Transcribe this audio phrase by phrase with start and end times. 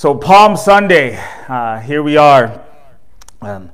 [0.00, 2.64] So, Palm Sunday, uh, here we are.
[3.42, 3.70] Um,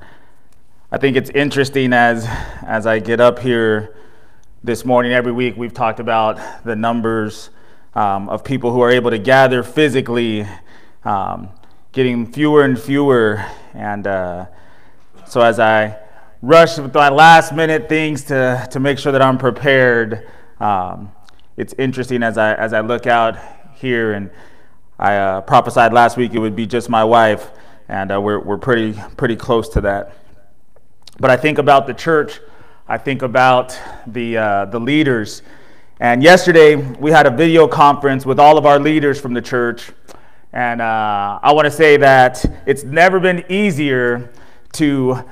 [0.91, 2.25] I think it's interesting as,
[2.65, 3.95] as I get up here
[4.61, 5.13] this morning.
[5.13, 7.49] Every week, we've talked about the numbers
[7.95, 10.45] um, of people who are able to gather physically,
[11.05, 11.47] um,
[11.93, 13.45] getting fewer and fewer.
[13.73, 14.47] And uh,
[15.27, 15.97] so, as I
[16.41, 21.09] rush with my last minute things to, to make sure that I'm prepared, um,
[21.55, 23.37] it's interesting as I, as I look out
[23.75, 24.29] here and
[24.99, 27.51] I uh, prophesied last week it would be just my wife,
[27.87, 30.15] and uh, we're, we're pretty, pretty close to that.
[31.19, 32.39] But I think about the church,
[32.87, 35.43] I think about the, uh, the leaders.
[35.99, 39.91] And yesterday we had a video conference with all of our leaders from the church.
[40.51, 44.31] And uh, I want to say that it's never been easier
[44.73, 45.23] to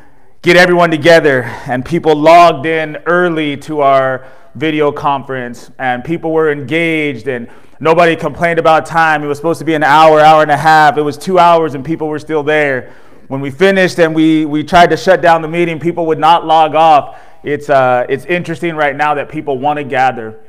[0.43, 6.51] get everyone together, and people logged in early to our video conference, and people were
[6.51, 9.23] engaged, and Nobody complained about time.
[9.23, 10.97] It was supposed to be an hour, hour and a half.
[10.97, 12.93] It was two hours, and people were still there.
[13.27, 16.45] When we finished and we, we tried to shut down the meeting, people would not
[16.45, 17.19] log off.
[17.43, 20.39] It's, uh, it's interesting right now that people want to gather,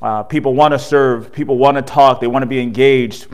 [0.00, 3.26] uh, people want to serve, people want to talk, they want to be engaged.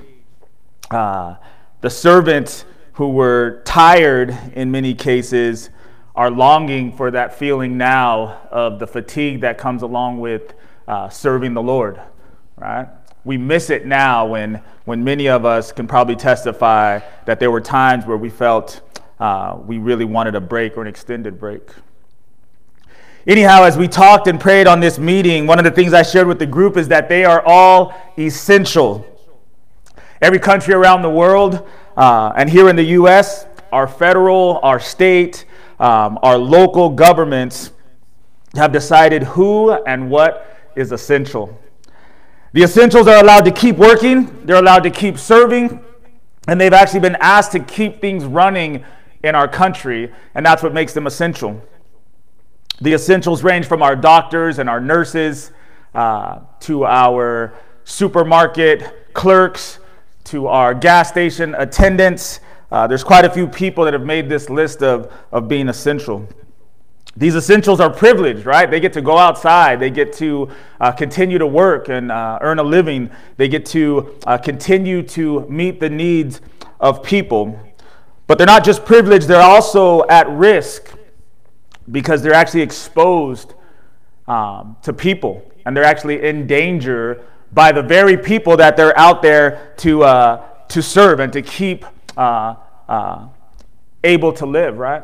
[0.90, 1.36] Uh,
[1.82, 5.70] the servants who were tired in many cases
[6.14, 10.54] are longing for that feeling now of the fatigue that comes along with
[10.88, 12.00] uh, serving the Lord,
[12.56, 12.88] right?
[13.26, 17.60] We miss it now when, when many of us can probably testify that there were
[17.60, 18.80] times where we felt
[19.18, 21.68] uh, we really wanted a break or an extended break.
[23.26, 26.28] Anyhow, as we talked and prayed on this meeting, one of the things I shared
[26.28, 29.04] with the group is that they are all essential.
[30.22, 35.46] Every country around the world, uh, and here in the U.S., our federal, our state,
[35.80, 37.72] um, our local governments
[38.54, 41.60] have decided who and what is essential.
[42.52, 45.84] The essentials are allowed to keep working, they're allowed to keep serving,
[46.48, 48.84] and they've actually been asked to keep things running
[49.22, 51.60] in our country, and that's what makes them essential.
[52.80, 55.50] The essentials range from our doctors and our nurses
[55.94, 59.78] uh, to our supermarket clerks
[60.24, 62.40] to our gas station attendants.
[62.70, 66.28] Uh, there's quite a few people that have made this list of, of being essential.
[67.16, 68.70] These essentials are privileged, right?
[68.70, 69.80] They get to go outside.
[69.80, 70.50] They get to
[70.80, 73.10] uh, continue to work and uh, earn a living.
[73.38, 76.42] They get to uh, continue to meet the needs
[76.78, 77.58] of people.
[78.26, 80.92] But they're not just privileged, they're also at risk
[81.90, 83.54] because they're actually exposed
[84.26, 89.22] um, to people and they're actually in danger by the very people that they're out
[89.22, 91.84] there to, uh, to serve and to keep
[92.16, 92.56] uh,
[92.88, 93.28] uh,
[94.04, 95.02] able to live, right?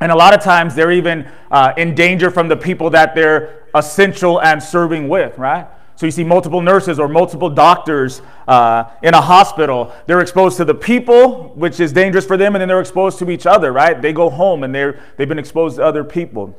[0.00, 3.64] And a lot of times they're even uh, in danger from the people that they're
[3.74, 5.68] essential and serving with, right?
[5.96, 9.92] So you see multiple nurses or multiple doctors uh, in a hospital.
[10.06, 13.30] They're exposed to the people, which is dangerous for them, and then they're exposed to
[13.30, 14.00] each other, right?
[14.00, 16.58] They go home and they're, they've been exposed to other people,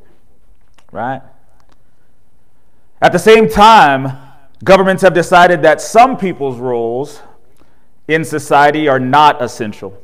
[0.92, 1.22] right?
[3.00, 4.16] At the same time,
[4.62, 7.20] governments have decided that some people's roles
[8.06, 10.00] in society are not essential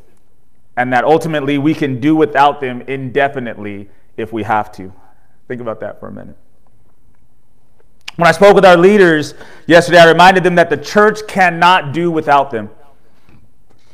[0.78, 4.93] and that ultimately we can do without them indefinitely if we have to.
[5.49, 6.37] Think about that for a minute.
[8.15, 9.34] When I spoke with our leaders
[9.66, 12.71] yesterday, I reminded them that the church cannot do without them.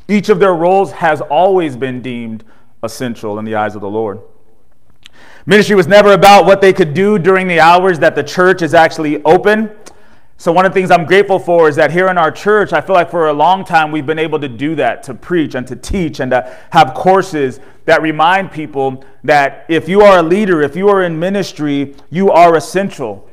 [0.07, 2.43] Each of their roles has always been deemed
[2.83, 4.21] essential in the eyes of the Lord.
[5.47, 8.75] Ministry was never about what they could do during the hours that the church is
[8.75, 9.71] actually open.
[10.37, 12.81] So, one of the things I'm grateful for is that here in our church, I
[12.81, 15.65] feel like for a long time we've been able to do that, to preach and
[15.67, 20.61] to teach and to have courses that remind people that if you are a leader,
[20.61, 23.29] if you are in ministry, you are essential.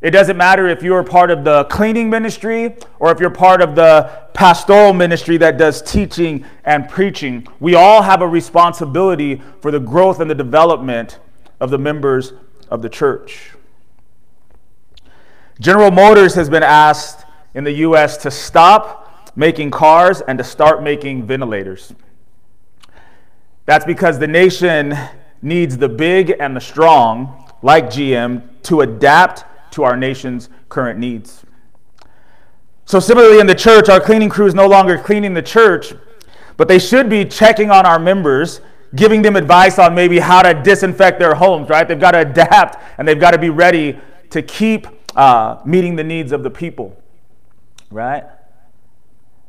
[0.00, 3.74] It doesn't matter if you're part of the cleaning ministry or if you're part of
[3.74, 7.48] the pastoral ministry that does teaching and preaching.
[7.58, 11.18] We all have a responsibility for the growth and the development
[11.58, 12.34] of the members
[12.68, 13.53] of the church.
[15.60, 20.82] General Motors has been asked in the US to stop making cars and to start
[20.82, 21.94] making ventilators.
[23.66, 24.96] That's because the nation
[25.42, 31.44] needs the big and the strong, like GM, to adapt to our nation's current needs.
[32.86, 35.94] So, similarly, in the church, our cleaning crew is no longer cleaning the church,
[36.56, 38.60] but they should be checking on our members,
[38.94, 41.88] giving them advice on maybe how to disinfect their homes, right?
[41.88, 43.98] They've got to adapt and they've got to be ready
[44.30, 47.00] to keep uh, meeting the needs of the people,
[47.90, 48.24] right?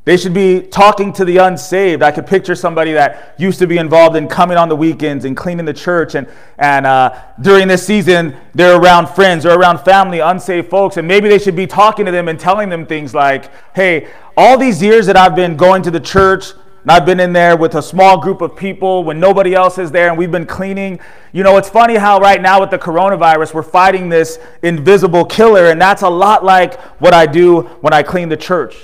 [0.05, 2.03] They should be talking to the unsaved.
[2.03, 5.35] I could picture somebody that used to be involved in coming on the weekends and
[5.35, 6.13] cleaning the church.
[6.13, 6.27] And,
[6.59, 10.97] and uh, during this season, they're around friends or around family, unsaved folks.
[10.97, 14.07] And maybe they should be talking to them and telling them things like, hey,
[14.37, 16.53] all these years that I've been going to the church,
[16.85, 19.89] and I've been in there with a small group of people when nobody else is
[19.89, 20.99] there, and we've been cleaning.
[21.33, 25.71] You know, it's funny how right now with the coronavirus, we're fighting this invisible killer,
[25.71, 28.75] and that's a lot like what I do when I clean the church,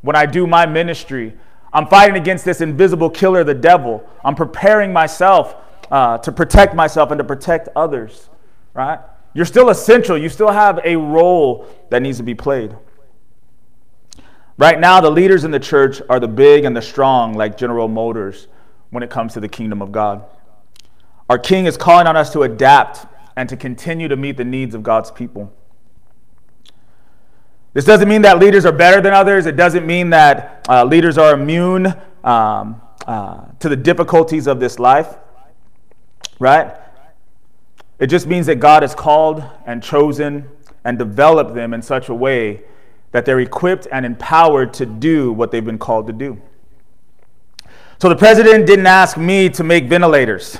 [0.00, 1.34] when I do my ministry.
[1.74, 4.02] I'm fighting against this invisible killer, the devil.
[4.24, 5.54] I'm preparing myself
[5.90, 8.30] uh, to protect myself and to protect others,
[8.72, 8.98] right?
[9.34, 10.16] You're still essential.
[10.16, 12.74] You still have a role that needs to be played.
[14.62, 17.88] Right now, the leaders in the church are the big and the strong, like General
[17.88, 18.46] Motors,
[18.90, 20.24] when it comes to the kingdom of God.
[21.28, 23.04] Our King is calling on us to adapt
[23.34, 25.52] and to continue to meet the needs of God's people.
[27.72, 29.46] This doesn't mean that leaders are better than others.
[29.46, 31.86] It doesn't mean that uh, leaders are immune
[32.22, 35.16] um, uh, to the difficulties of this life,
[36.38, 36.72] right?
[37.98, 40.48] It just means that God has called and chosen
[40.84, 42.62] and developed them in such a way
[43.12, 46.40] that they're equipped and empowered to do what they've been called to do.
[47.98, 50.58] So the president didn't ask me to make ventilators.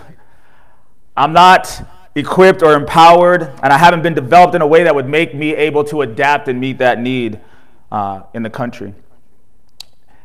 [1.16, 1.82] I'm not
[2.14, 5.54] equipped or empowered, and I haven't been developed in a way that would make me
[5.54, 7.40] able to adapt and meet that need
[7.90, 8.94] uh, in the country.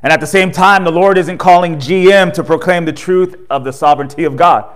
[0.04, 3.64] And at the same time, the Lord isn't calling GM to proclaim the truth of
[3.64, 4.74] the sovereignty of God.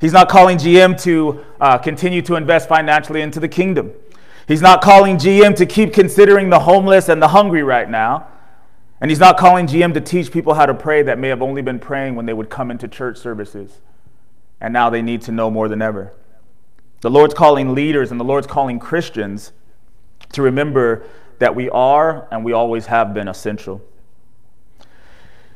[0.00, 3.92] He's not calling GM to uh, continue to invest financially into the kingdom.
[4.46, 8.28] He's not calling GM to keep considering the homeless and the hungry right now.
[9.00, 11.62] And he's not calling GM to teach people how to pray that may have only
[11.62, 13.80] been praying when they would come into church services.
[14.60, 16.12] And now they need to know more than ever.
[17.02, 19.52] The Lord's calling leaders and the Lord's calling Christians
[20.32, 21.04] to remember
[21.38, 23.82] that we are and we always have been essential.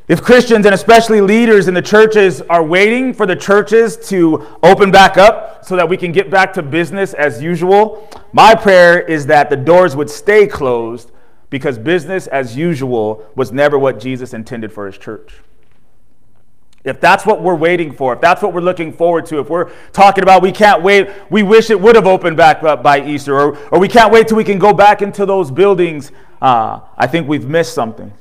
[0.06, 4.90] If Christians and especially leaders in the churches are waiting for the churches to open
[4.90, 5.16] back
[5.62, 9.56] so that we can get back to business as usual, my prayer is that the
[9.56, 11.10] doors would stay closed
[11.50, 15.34] because business as usual was never what Jesus intended for his church.
[16.82, 19.70] If that's what we're waiting for, if that's what we're looking forward to, if we're
[19.92, 23.38] talking about we can't wait, we wish it would have opened back up by Easter,
[23.38, 26.10] or, or we can't wait till we can go back into those buildings,
[26.40, 28.12] uh, I think we've missed something.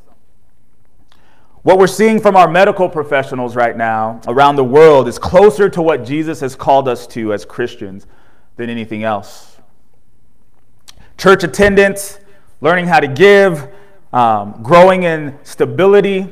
[1.69, 5.83] What we're seeing from our medical professionals right now around the world is closer to
[5.83, 8.07] what Jesus has called us to as Christians
[8.55, 9.55] than anything else.
[11.19, 12.17] Church attendance,
[12.59, 13.69] learning how to give,
[14.11, 16.27] um, growing in stability,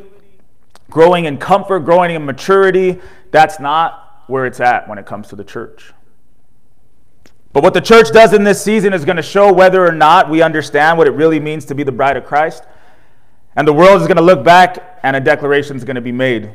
[0.89, 2.99] growing in comfort, growing in maturity,
[3.29, 5.93] that's not where it's at when it comes to the church.
[7.53, 10.31] But what the church does in this season is going to show whether or not
[10.31, 12.63] we understand what it really means to be the bride of Christ.
[13.57, 16.11] And the world is going to look back and a declaration is going to be
[16.11, 16.51] made.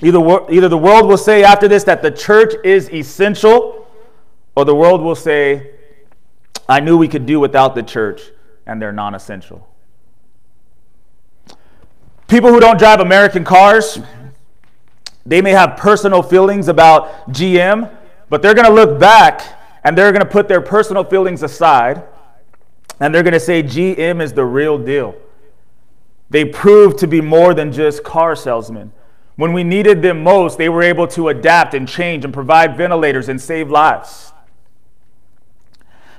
[0.00, 3.86] Either, either the world will say after this that the church is essential,
[4.56, 5.70] or the world will say,
[6.66, 8.22] I knew we could do without the church,
[8.66, 9.68] and they're non essential.
[12.26, 13.98] People who don't drive American cars,
[15.26, 17.94] they may have personal feelings about GM,
[18.30, 19.42] but they're going to look back
[19.84, 22.02] and they're going to put their personal feelings aside
[22.98, 25.14] and they're going to say GM is the real deal.
[26.32, 28.90] They proved to be more than just car salesmen.
[29.36, 33.28] When we needed them most, they were able to adapt and change and provide ventilators
[33.28, 34.32] and save lives.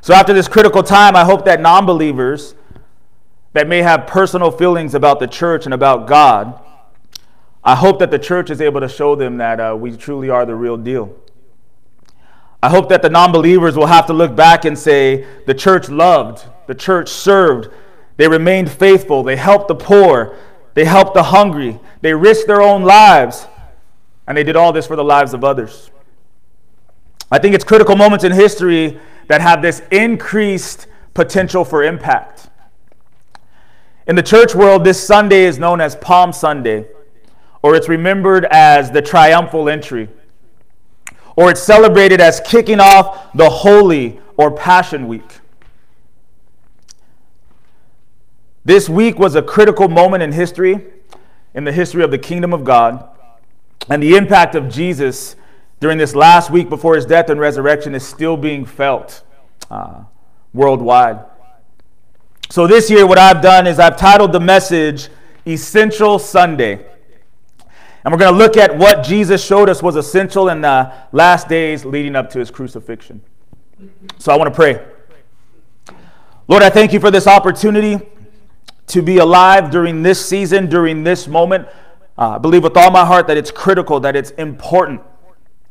[0.02, 2.54] So, after this critical time, I hope that non believers
[3.54, 6.60] that may have personal feelings about the church and about God,
[7.64, 10.46] I hope that the church is able to show them that uh, we truly are
[10.46, 11.16] the real deal.
[12.62, 15.90] I hope that the non believers will have to look back and say, the church
[15.90, 17.70] loved, the church served,
[18.18, 20.38] they remained faithful, they helped the poor,
[20.74, 23.48] they helped the hungry, they risked their own lives,
[24.28, 25.92] and they did all this for the lives of others.
[27.32, 32.50] I think it's critical moments in history that have this increased potential for impact.
[34.06, 36.86] In the church world, this Sunday is known as Palm Sunday,
[37.62, 40.10] or it's remembered as the triumphal entry,
[41.36, 45.40] or it's celebrated as kicking off the Holy or Passion Week.
[48.66, 50.86] This week was a critical moment in history,
[51.54, 53.10] in the history of the kingdom of God,
[53.90, 55.36] and the impact of Jesus
[55.82, 59.24] during this last week before his death and resurrection is still being felt
[59.70, 60.04] uh,
[60.54, 61.26] worldwide.
[62.50, 65.10] So this year, what I've done is I've titled the message
[65.46, 66.86] Essential Sunday.
[68.06, 71.50] And we're going to look at what Jesus showed us was essential in the last
[71.50, 73.22] days leading up to his crucifixion.
[74.20, 74.86] So I want to pray.
[76.48, 78.00] Lord, I thank you for this opportunity
[78.88, 81.68] to be alive during this season, during this moment.
[82.18, 85.02] Uh, I believe with all my heart that it's critical, that it's important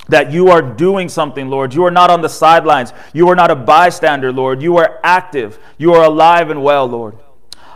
[0.09, 1.75] that you are doing something, Lord.
[1.75, 2.93] You are not on the sidelines.
[3.13, 4.61] You are not a bystander, Lord.
[4.61, 5.59] You are active.
[5.79, 7.17] You are alive and well, Lord.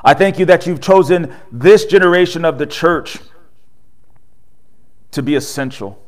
[0.05, 3.19] I thank you that you've chosen this generation of the church
[5.12, 6.02] to be essential,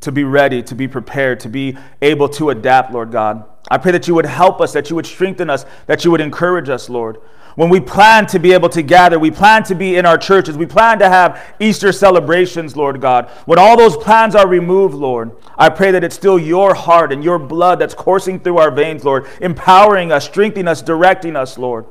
[0.00, 3.44] to be ready, to be prepared, to be able to adapt, Lord God.
[3.70, 6.20] I pray that you would help us, that you would strengthen us, that you would
[6.20, 7.18] encourage us, Lord.
[7.54, 10.56] When we plan to be able to gather, we plan to be in our churches,
[10.56, 13.28] we plan to have Easter celebrations, Lord God.
[13.46, 17.22] When all those plans are removed, Lord, I pray that it's still your heart and
[17.22, 21.86] your blood that's coursing through our veins, Lord, empowering us, strengthening us, directing us, Lord,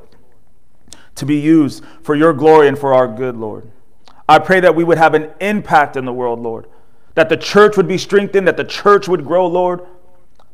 [1.14, 3.70] to be used for your glory and for our good, Lord.
[4.28, 6.66] I pray that we would have an impact in the world, Lord,
[7.14, 9.80] that the church would be strengthened, that the church would grow, Lord,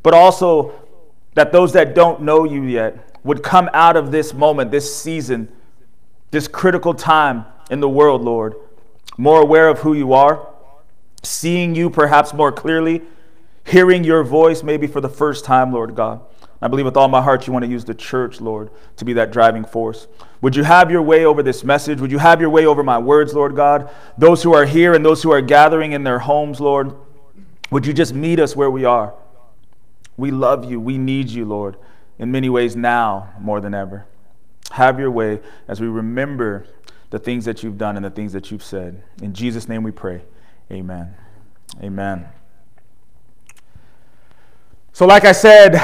[0.04, 0.72] but also
[1.34, 5.50] that those that don't know you yet would come out of this moment, this season,
[6.30, 8.54] this critical time in the world, Lord,
[9.16, 10.46] more aware of who you are,
[11.22, 13.02] seeing you perhaps more clearly,
[13.64, 16.22] hearing your voice maybe for the first time, Lord God.
[16.62, 19.14] I believe with all my heart you want to use the church, Lord, to be
[19.14, 20.08] that driving force.
[20.42, 22.00] Would you have your way over this message?
[22.00, 23.90] Would you have your way over my words, Lord God?
[24.18, 26.94] Those who are here and those who are gathering in their homes, Lord,
[27.70, 29.14] would you just meet us where we are?
[30.18, 30.80] We love you.
[30.80, 31.76] We need you, Lord
[32.20, 34.06] in many ways now more than ever.
[34.72, 36.66] Have your way as we remember
[37.08, 39.02] the things that you've done and the things that you've said.
[39.22, 40.22] In Jesus' name we pray.
[40.70, 41.14] Amen.
[41.82, 42.28] Amen.
[44.92, 45.82] So, like I said,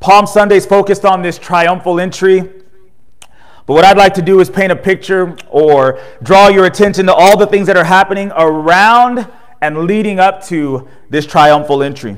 [0.00, 2.40] Palm Sunday is focused on this triumphal entry.
[2.40, 7.14] But what I'd like to do is paint a picture or draw your attention to
[7.14, 9.30] all the things that are happening around
[9.60, 12.16] and leading up to this triumphal entry.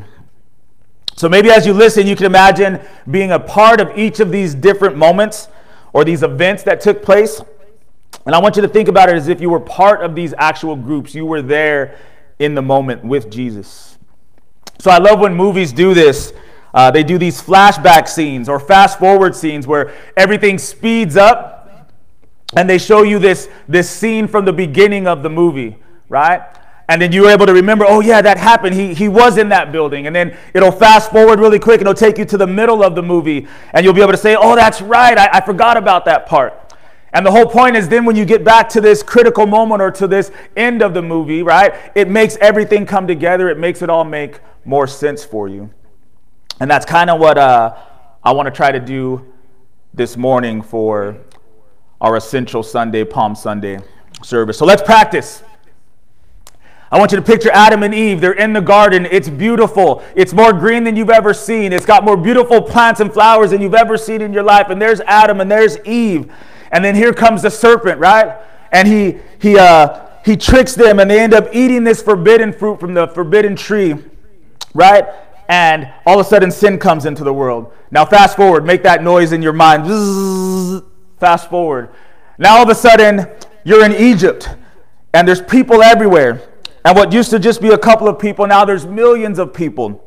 [1.19, 4.55] So maybe as you listen, you can imagine being a part of each of these
[4.55, 5.49] different moments
[5.93, 7.41] or these events that took place.
[8.25, 10.33] And I want you to think about it as if you were part of these
[10.39, 11.17] actual groups.
[11.17, 11.99] You were there
[12.39, 13.99] in the moment with Jesus.
[14.79, 16.33] So I love when movies do this.
[16.73, 21.91] Uh, they do these flashback scenes or fast forward scenes where everything speeds up
[22.57, 26.43] and they show you this, this scene from the beginning of the movie, right?
[26.91, 28.75] And then you're able to remember, oh, yeah, that happened.
[28.75, 30.07] He, he was in that building.
[30.07, 32.95] And then it'll fast forward really quick and it'll take you to the middle of
[32.95, 33.47] the movie.
[33.75, 35.19] And you'll be able to say, oh, that's right.
[35.19, 36.75] I, I forgot about that part.
[37.13, 39.91] And the whole point is then when you get back to this critical moment or
[39.93, 43.49] to this end of the movie, right, it makes everything come together.
[43.49, 45.71] It makes it all make more sense for you.
[46.61, 47.77] And that's kind of what uh,
[48.23, 49.33] I want to try to do
[49.93, 51.19] this morning for
[52.01, 53.79] our Essential Sunday, Palm Sunday
[54.23, 54.59] service.
[54.59, 55.43] So let's practice.
[56.91, 58.21] I want you to picture Adam and Eve.
[58.21, 59.07] They're in the garden.
[59.11, 60.03] It's beautiful.
[60.17, 61.73] It's more green than you've ever seen.
[61.73, 64.71] It's got more beautiful plants and flowers than you've ever seen in your life.
[64.71, 66.33] And there's Adam and there's Eve.
[66.73, 68.39] And then here comes the serpent, right?
[68.73, 72.81] And he he uh he tricks them and they end up eating this forbidden fruit
[72.81, 73.95] from the forbidden tree,
[74.75, 75.05] right?
[75.49, 77.73] And all of a sudden sin comes into the world.
[77.91, 79.85] Now fast forward, make that noise in your mind.
[81.19, 81.91] fast forward.
[82.39, 83.27] Now all of a sudden
[83.65, 84.49] you're in Egypt
[85.13, 86.48] and there's people everywhere
[86.89, 90.03] and what used to just be a couple of people, now there's millions of people.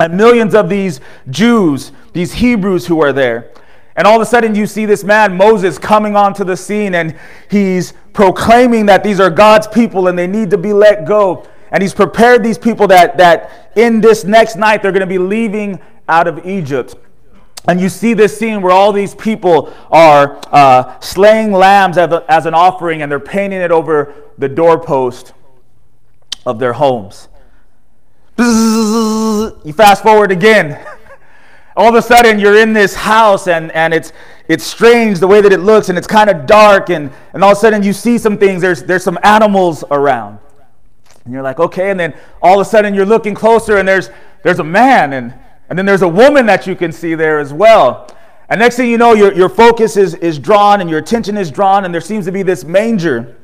[0.00, 3.52] And millions of these Jews, these Hebrews who are there.
[3.96, 7.18] And all of a sudden, you see this man, Moses, coming onto the scene, and
[7.50, 11.46] he's proclaiming that these are God's people and they need to be let go.
[11.70, 15.18] And he's prepared these people that, that in this next night they're going to be
[15.18, 16.94] leaving out of Egypt.
[17.68, 22.24] And you see this scene where all these people are uh, slaying lambs as, a,
[22.26, 25.34] as an offering and they're painting it over the doorpost
[26.46, 27.28] of their homes.
[28.38, 30.86] You fast forward again.
[31.76, 34.12] All of a sudden, you're in this house, and, and it's,
[34.48, 37.52] it's strange the way that it looks, and it's kind of dark, and, and all
[37.52, 38.62] of a sudden, you see some things.
[38.62, 40.38] There's, there's some animals around.
[41.26, 41.90] And you're like, okay.
[41.90, 44.08] And then all of a sudden, you're looking closer, and there's,
[44.42, 45.34] there's a man, and,
[45.68, 48.08] and then there's a woman that you can see there as well.
[48.48, 51.50] And next thing you know, your, your focus is, is drawn, and your attention is
[51.50, 53.36] drawn, and there seems to be this manger,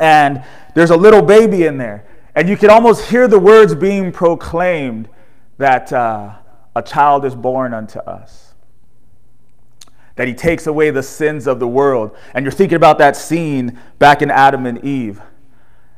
[0.00, 0.44] and
[0.76, 2.04] there's a little baby in there.
[2.38, 5.08] And you can almost hear the words being proclaimed
[5.56, 6.36] that uh,
[6.76, 8.54] a child is born unto us,
[10.14, 12.16] that he takes away the sins of the world.
[12.34, 15.20] And you're thinking about that scene back in Adam and Eve.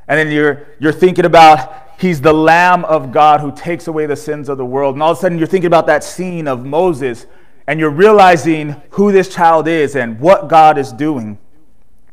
[0.09, 4.17] And then you're, you're thinking about he's the Lamb of God who takes away the
[4.17, 4.95] sins of the world.
[4.95, 7.27] And all of a sudden you're thinking about that scene of Moses
[7.67, 11.37] and you're realizing who this child is and what God is doing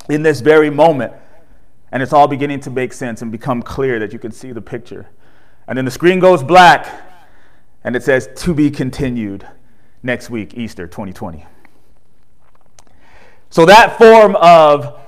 [0.09, 1.13] in this very moment.
[1.91, 4.61] And it's all beginning to make sense and become clear that you can see the
[4.61, 5.07] picture.
[5.67, 7.03] And then the screen goes black
[7.83, 9.47] and it says, To be continued
[10.03, 11.45] next week, Easter 2020.
[13.49, 14.99] So, that form of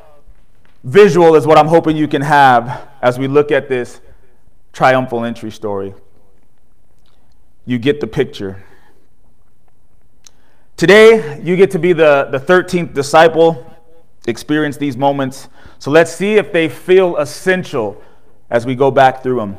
[0.84, 4.00] visual is what I'm hoping you can have as we look at this
[4.72, 5.94] triumphal entry story.
[7.66, 8.64] You get the picture.
[10.78, 13.69] Today, you get to be the, the 13th disciple,
[14.28, 15.50] experience these moments
[15.80, 18.02] so let's see if they feel essential
[18.50, 19.58] as we go back through them.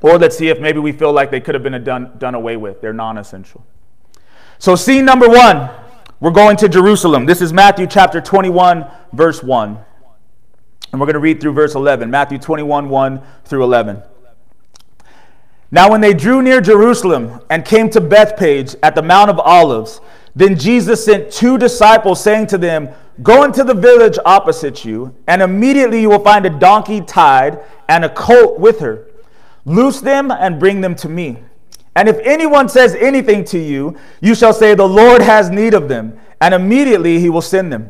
[0.00, 2.56] Or let's see if maybe we feel like they could have been done, done away
[2.56, 2.80] with.
[2.80, 3.64] They're non essential.
[4.58, 5.70] So, scene number one,
[6.20, 7.26] we're going to Jerusalem.
[7.26, 9.78] This is Matthew chapter 21, verse 1.
[10.92, 12.10] And we're going to read through verse 11.
[12.10, 14.02] Matthew 21, 1 through 11.
[15.70, 20.00] Now, when they drew near Jerusalem and came to Bethphage at the Mount of Olives,
[20.34, 22.88] then Jesus sent two disciples, saying to them,
[23.22, 28.04] Go into the village opposite you, and immediately you will find a donkey tied and
[28.04, 29.06] a colt with her.
[29.64, 31.38] Loose them and bring them to me.
[31.94, 35.88] And if anyone says anything to you, you shall say, The Lord has need of
[35.88, 37.88] them, and immediately he will send them.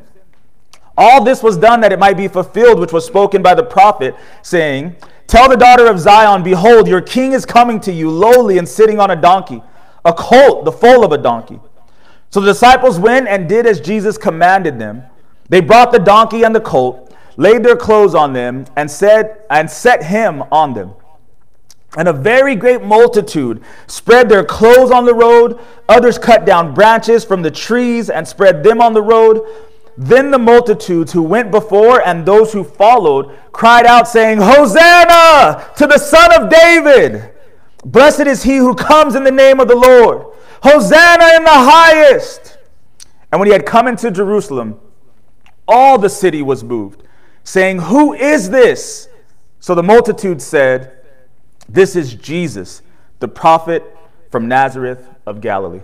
[0.96, 4.14] All this was done that it might be fulfilled, which was spoken by the prophet,
[4.42, 4.94] saying,
[5.26, 9.00] Tell the daughter of Zion, Behold, your king is coming to you, lowly and sitting
[9.00, 9.62] on a donkey,
[10.04, 11.58] a colt, the foal of a donkey.
[12.34, 15.04] So the disciples went and did as Jesus commanded them.
[15.50, 19.70] They brought the donkey and the colt, laid their clothes on them, and said and
[19.70, 20.94] set him on them.
[21.96, 25.60] And a very great multitude spread their clothes on the road.
[25.88, 29.40] Others cut down branches from the trees and spread them on the road.
[29.96, 35.86] Then the multitudes who went before and those who followed cried out, saying, Hosanna to
[35.86, 37.30] the Son of David!
[37.84, 40.33] Blessed is he who comes in the name of the Lord!
[40.64, 42.56] Hosanna in the highest!
[43.30, 44.80] And when he had come into Jerusalem,
[45.68, 47.02] all the city was moved,
[47.42, 49.08] saying, Who is this?
[49.60, 51.04] So the multitude said,
[51.68, 52.80] This is Jesus,
[53.20, 53.84] the prophet
[54.30, 55.82] from Nazareth of Galilee.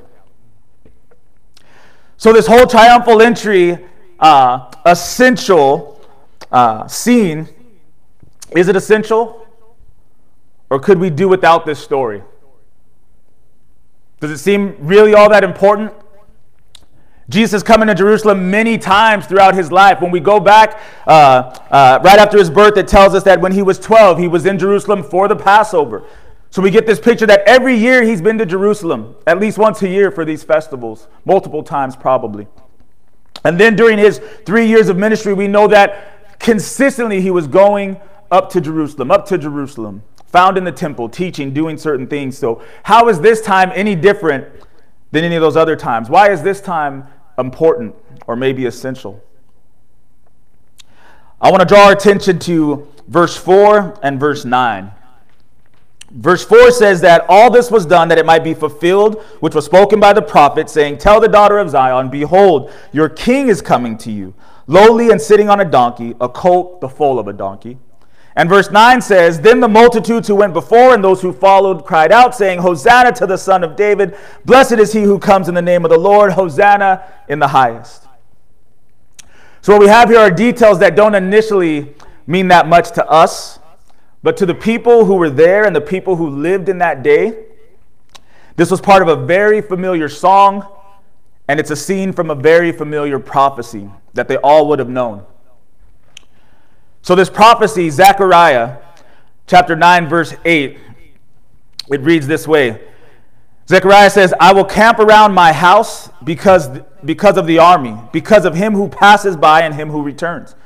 [2.17, 3.79] So, this whole triumphal entry,
[4.19, 6.01] uh, essential
[6.51, 7.49] uh, scene,
[8.53, 9.47] is it essential?
[10.71, 12.23] Or could we do without this story?
[14.21, 15.93] Does it seem really all that important?
[17.31, 20.01] Jesus has come into Jerusalem many times throughout his life.
[20.01, 23.53] When we go back uh, uh, right after his birth, it tells us that when
[23.53, 26.05] he was 12, he was in Jerusalem for the Passover.
[26.51, 29.81] So we get this picture that every year he's been to Jerusalem, at least once
[29.83, 32.49] a year for these festivals, multiple times probably.
[33.45, 38.01] And then during his three years of ministry, we know that consistently he was going
[38.33, 42.39] up to Jerusalem, up to Jerusalem, found in the temple, teaching, doing certain things.
[42.39, 44.47] So, how is this time any different
[45.11, 46.09] than any of those other times?
[46.09, 47.07] Why is this time
[47.39, 47.95] important
[48.27, 49.23] or maybe essential?
[51.41, 54.93] I want to draw our attention to verse 4 and verse 9.
[56.11, 59.65] Verse 4 says that all this was done that it might be fulfilled, which was
[59.65, 63.97] spoken by the prophet, saying, Tell the daughter of Zion, Behold, your king is coming
[63.99, 64.35] to you,
[64.67, 67.79] lowly and sitting on a donkey, a colt, the foal of a donkey.
[68.37, 72.13] And verse 9 says, Then the multitudes who went before and those who followed cried
[72.13, 74.17] out, saying, Hosanna to the Son of David!
[74.45, 76.33] Blessed is he who comes in the name of the Lord!
[76.33, 78.07] Hosanna in the highest.
[79.63, 81.95] So, what we have here are details that don't initially
[82.27, 83.61] mean that much to us
[84.23, 87.47] but to the people who were there and the people who lived in that day,
[88.57, 90.67] this was part of a very familiar song,
[91.49, 95.25] and it's a scene from a very familiar prophecy that they all would have known.
[97.03, 98.77] So, this prophecy, Zechariah
[99.47, 100.79] chapter 9, verse 8,
[101.91, 102.81] it reads this way
[103.69, 106.69] Zechariah says, I will camp around my house because,
[107.05, 110.57] because of the army, because of him who passes by and him who returns.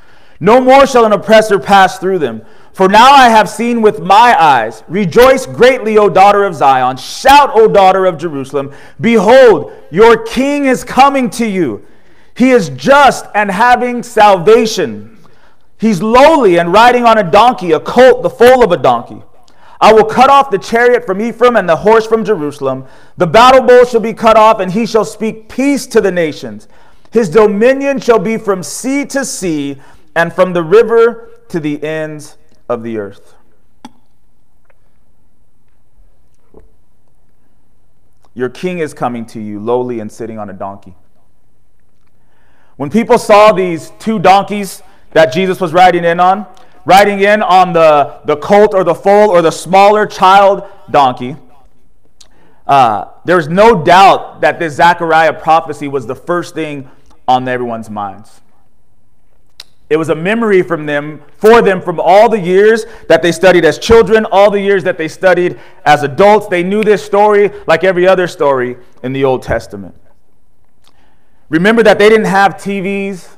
[0.40, 2.44] No more shall an oppressor pass through them.
[2.72, 4.82] For now I have seen with my eyes.
[4.88, 6.96] Rejoice greatly, O daughter of Zion.
[6.96, 8.72] Shout, O daughter of Jerusalem.
[9.00, 11.86] Behold, your king is coming to you.
[12.36, 15.13] He is just and having salvation.
[15.84, 19.22] He's lowly and riding on a donkey, a colt, the foal of a donkey.
[19.82, 22.86] I will cut off the chariot from Ephraim and the horse from Jerusalem.
[23.18, 26.68] The battle bow shall be cut off, and he shall speak peace to the nations.
[27.10, 29.78] His dominion shall be from sea to sea
[30.16, 33.34] and from the river to the ends of the earth.
[38.32, 40.94] Your king is coming to you, lowly and sitting on a donkey.
[42.76, 44.82] When people saw these two donkeys
[45.14, 46.46] that Jesus was riding in on,
[46.84, 51.36] riding in on the, the colt or the foal or the smaller child donkey,
[52.66, 56.90] uh, there's no doubt that this Zechariah prophecy was the first thing
[57.26, 58.40] on everyone's minds.
[59.90, 63.64] It was a memory from them, for them, from all the years that they studied
[63.66, 66.48] as children, all the years that they studied as adults.
[66.48, 69.94] They knew this story like every other story in the Old Testament.
[71.50, 73.28] Remember that they didn't have TVs,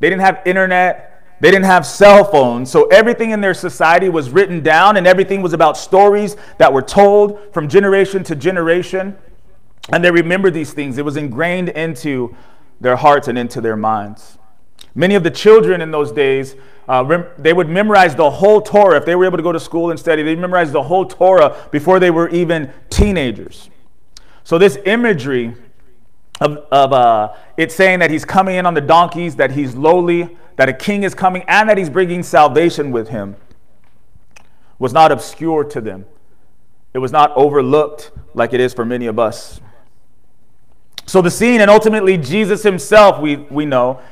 [0.00, 1.09] they didn't have internet,
[1.40, 2.70] they didn't have cell phones.
[2.70, 6.82] So everything in their society was written down, and everything was about stories that were
[6.82, 9.16] told from generation to generation.
[9.92, 12.36] And they remembered these things, it was ingrained into
[12.80, 14.38] their hearts and into their minds.
[14.94, 16.56] Many of the children in those days,
[16.88, 18.96] uh, rem- they would memorize the whole Torah.
[18.96, 21.68] If they were able to go to school and study, they'd memorize the whole Torah
[21.70, 23.70] before they were even teenagers.
[24.42, 25.54] So, this imagery
[26.40, 30.36] of, of uh, it saying that he's coming in on the donkeys, that he's lowly,
[30.60, 33.34] that a king is coming, and that he's bringing salvation with him
[34.78, 36.04] was not obscure to them.
[36.92, 39.62] It was not overlooked like it is for many of us.
[41.06, 44.02] So, the scene, and ultimately Jesus himself, we, we know,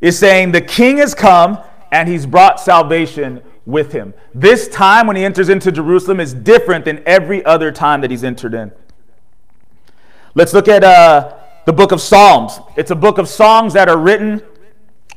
[0.00, 1.60] is saying the king has come
[1.92, 4.12] and he's brought salvation with him.
[4.34, 8.24] This time when he enters into Jerusalem is different than every other time that he's
[8.24, 8.72] entered in.
[10.34, 12.58] Let's look at uh, the book of Psalms.
[12.76, 14.42] It's a book of songs that are written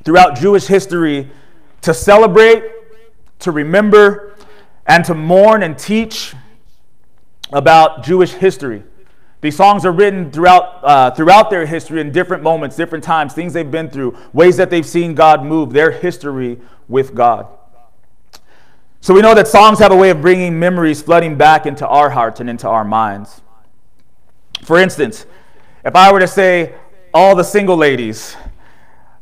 [0.05, 1.29] throughout Jewish history
[1.81, 2.63] to celebrate,
[3.39, 4.35] to remember,
[4.85, 6.33] and to mourn and teach
[7.51, 8.83] about Jewish history.
[9.41, 13.53] These songs are written throughout, uh, throughout their history in different moments, different times, things
[13.53, 17.47] they've been through, ways that they've seen God move, their history with God.
[19.01, 22.09] So we know that songs have a way of bringing memories flooding back into our
[22.09, 23.41] hearts and into our minds.
[24.63, 25.27] For instance,
[25.83, 26.73] if I were to say,
[27.13, 28.35] all the single ladies,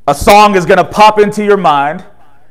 [0.07, 2.05] a song is going to pop into your mind.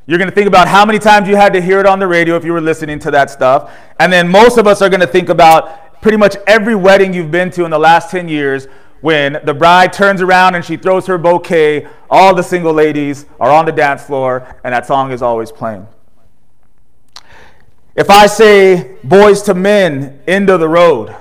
[0.07, 2.07] You're going to think about how many times you had to hear it on the
[2.07, 3.73] radio if you were listening to that stuff.
[4.01, 7.31] And then most of us are going to think about pretty much every wedding you've
[7.31, 8.67] been to in the last 10 years
[9.01, 11.87] when the bride turns around and she throws her bouquet.
[12.11, 15.87] All the single ladies are on the dance floor, and that song is always playing.
[17.95, 21.15] If I say Boyz II Men, end of the road,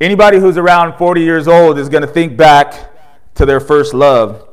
[0.00, 2.74] Anybody who's around 40 years old is going to think back
[3.34, 4.46] to their first love.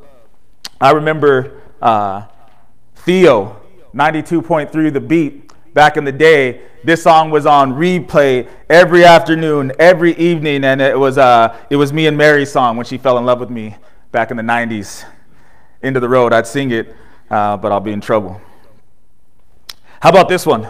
[0.83, 2.25] I remember uh,
[2.93, 3.61] Theo,
[3.95, 6.63] 92.3 The Beat, back in the day.
[6.83, 11.93] This song was on replay every afternoon, every evening, and it was, uh, it was
[11.93, 13.77] me and Mary's song when she fell in love with me
[14.11, 15.05] back in the 90s.
[15.83, 16.93] Into the road, I'd sing it,
[17.29, 18.41] uh, but I'll be in trouble.
[20.01, 20.67] How about this one?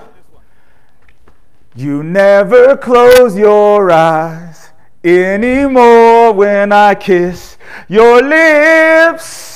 [1.76, 4.70] You never close your eyes
[5.04, 7.58] anymore when I kiss
[7.90, 9.53] your lips.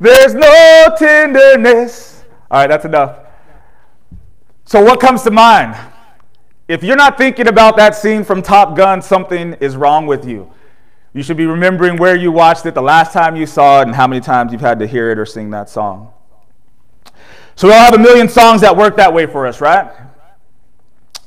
[0.00, 2.22] There's no tenderness.
[2.50, 3.18] All right, that's enough.
[4.64, 5.76] So, what comes to mind?
[6.68, 10.52] If you're not thinking about that scene from Top Gun, something is wrong with you.
[11.14, 13.94] You should be remembering where you watched it, the last time you saw it, and
[13.94, 16.12] how many times you've had to hear it or sing that song.
[17.56, 19.90] So, we all have a million songs that work that way for us, right?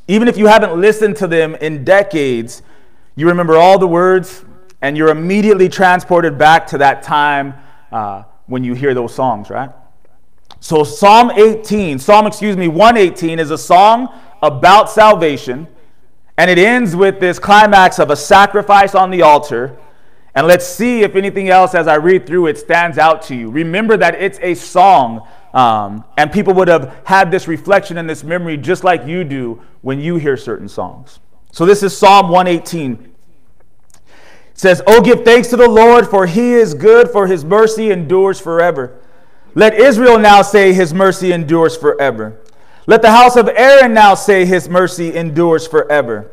[0.08, 2.62] Even if you haven't listened to them in decades,
[3.16, 4.46] you remember all the words
[4.82, 7.54] and you're immediately transported back to that time
[7.92, 9.72] uh, when you hear those songs, right?
[10.60, 14.10] So, Psalm 18, Psalm, excuse me, 118 is a song
[14.44, 15.68] about salvation,
[16.38, 19.78] and it ends with this climax of a sacrifice on the altar.
[20.36, 23.50] And let's see if anything else as I read through it stands out to you.
[23.50, 28.24] Remember that it's a song um, and people would have had this reflection and this
[28.24, 31.20] memory just like you do when you hear certain songs.
[31.52, 33.11] So this is Psalm 118.
[34.62, 38.40] Says, Oh, give thanks to the Lord, for he is good, for his mercy endures
[38.40, 38.96] forever.
[39.56, 42.40] Let Israel now say, His mercy endures forever.
[42.86, 46.30] Let the house of Aaron now say, His mercy endures forever.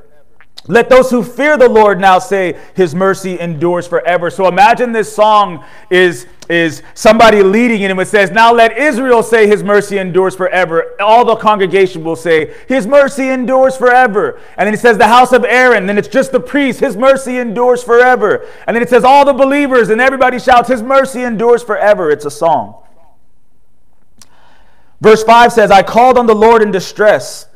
[0.70, 4.30] Let those who fear the Lord now say, His mercy endures forever.
[4.30, 9.22] So imagine this song is, is somebody leading it and it says, Now let Israel
[9.22, 10.94] say, His mercy endures forever.
[11.00, 14.38] All the congregation will say, His mercy endures forever.
[14.58, 15.86] And then it says, The house of Aaron.
[15.86, 18.46] Then it's just the priest, His mercy endures forever.
[18.66, 22.10] And then it says, All the believers, and everybody shouts, His mercy endures forever.
[22.10, 22.84] It's a song.
[25.00, 27.46] Verse 5 says, I called on the Lord in distress.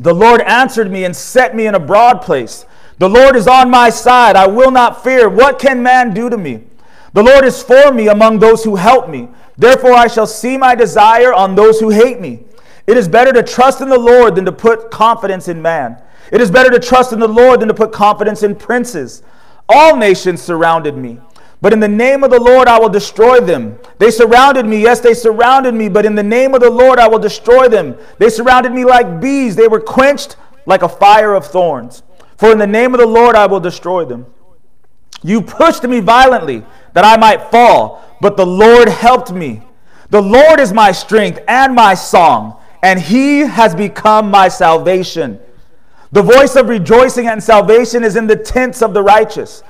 [0.00, 2.64] The Lord answered me and set me in a broad place.
[2.98, 4.34] The Lord is on my side.
[4.34, 5.28] I will not fear.
[5.28, 6.64] What can man do to me?
[7.12, 9.28] The Lord is for me among those who help me.
[9.58, 12.44] Therefore, I shall see my desire on those who hate me.
[12.86, 16.00] It is better to trust in the Lord than to put confidence in man.
[16.32, 19.22] It is better to trust in the Lord than to put confidence in princes.
[19.68, 21.20] All nations surrounded me.
[21.60, 23.78] But in the name of the Lord I will destroy them.
[23.98, 24.82] They surrounded me.
[24.82, 25.88] Yes, they surrounded me.
[25.88, 27.96] But in the name of the Lord I will destroy them.
[28.18, 29.56] They surrounded me like bees.
[29.56, 32.02] They were quenched like a fire of thorns.
[32.38, 34.26] For in the name of the Lord I will destroy them.
[35.22, 39.62] You pushed me violently that I might fall, but the Lord helped me.
[40.08, 45.38] The Lord is my strength and my song, and he has become my salvation.
[46.12, 49.62] The voice of rejoicing and salvation is in the tents of the righteous.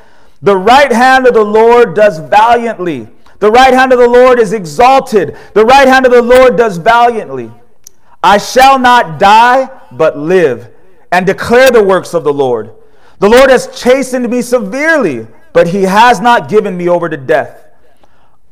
[0.42, 3.08] The right hand of the Lord does valiantly.
[3.40, 5.36] The right hand of the Lord is exalted.
[5.54, 7.50] The right hand of the Lord does valiantly.
[8.22, 10.68] I shall not die, but live,
[11.10, 12.72] and declare the works of the Lord.
[13.18, 17.66] The Lord has chastened me severely, but he has not given me over to death.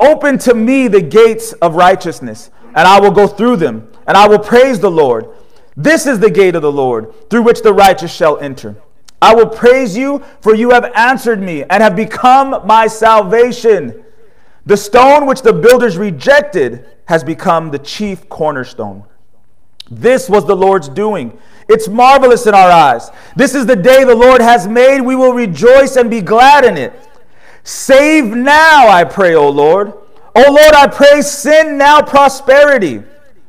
[0.01, 4.29] Open to me the gates of righteousness, and I will go through them, and I
[4.29, 5.29] will praise the Lord.
[5.77, 8.77] This is the gate of the Lord, through which the righteous shall enter.
[9.20, 14.04] I will praise you, for you have answered me and have become my salvation.
[14.66, 19.04] The stone which the builders rejected has become the chief cornerstone.
[19.90, 21.38] This was the Lord's doing.
[21.68, 23.11] It's marvelous in our eyes.
[23.35, 25.00] This is the day the Lord has made.
[25.00, 26.92] We will rejoice and be glad in it.
[27.64, 29.92] Save now, I pray, O Lord.
[30.35, 33.02] O Lord, I pray, send now prosperity.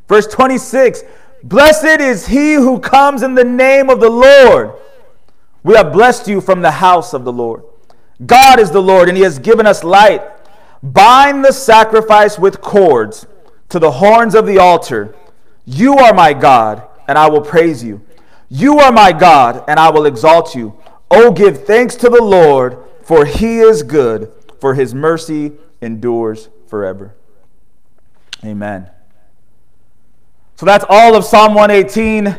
[0.08, 1.03] Verse 26
[1.43, 4.73] Blessed is he who comes in the name of the Lord.
[5.63, 7.63] We have blessed you from the house of the Lord.
[8.26, 10.22] God is the Lord, and he has given us light.
[10.82, 13.28] Bind the sacrifice with cords
[13.69, 15.15] to the horns of the altar.
[15.65, 18.02] You are my God, and I will praise you.
[18.50, 20.78] You are my God, and I will exalt you.
[21.12, 27.15] Oh, give thanks to the Lord, for he is good, for his mercy endures forever.
[28.43, 28.89] Amen.
[30.56, 32.38] So that's all of Psalm 118.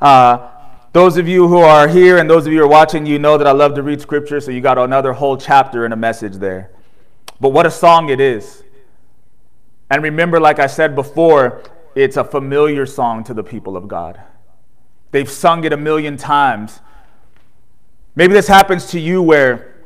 [0.00, 0.50] Uh,
[0.98, 3.38] those of you who are here and those of you who are watching, you know
[3.38, 6.34] that I love to read scripture, so you got another whole chapter and a message
[6.38, 6.72] there.
[7.40, 8.64] But what a song it is.
[9.90, 11.62] And remember, like I said before,
[11.94, 14.20] it's a familiar song to the people of God.
[15.12, 16.80] They've sung it a million times.
[18.16, 19.76] Maybe this happens to you where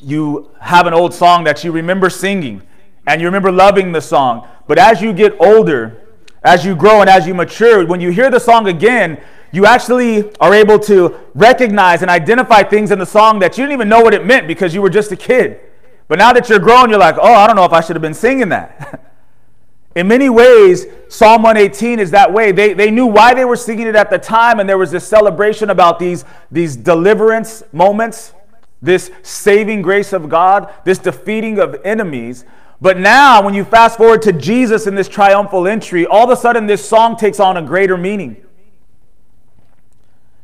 [0.00, 2.62] you have an old song that you remember singing
[3.08, 4.46] and you remember loving the song.
[4.68, 6.02] But as you get older,
[6.44, 9.20] as you grow and as you mature, when you hear the song again,
[9.52, 13.74] you actually are able to recognize and identify things in the song that you didn't
[13.74, 15.60] even know what it meant because you were just a kid.
[16.08, 18.02] But now that you're grown, you're like, oh, I don't know if I should have
[18.02, 19.08] been singing that.
[19.94, 22.50] In many ways, Psalm 118 is that way.
[22.50, 25.06] They, they knew why they were singing it at the time, and there was this
[25.06, 28.32] celebration about these, these deliverance moments,
[28.80, 32.46] this saving grace of God, this defeating of enemies.
[32.80, 36.40] But now, when you fast forward to Jesus in this triumphal entry, all of a
[36.40, 38.44] sudden this song takes on a greater meaning.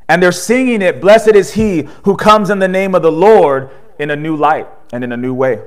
[0.08, 3.70] And they're singing it, Blessed is he who comes in the name of the Lord
[3.98, 5.62] in a new light and in a new way.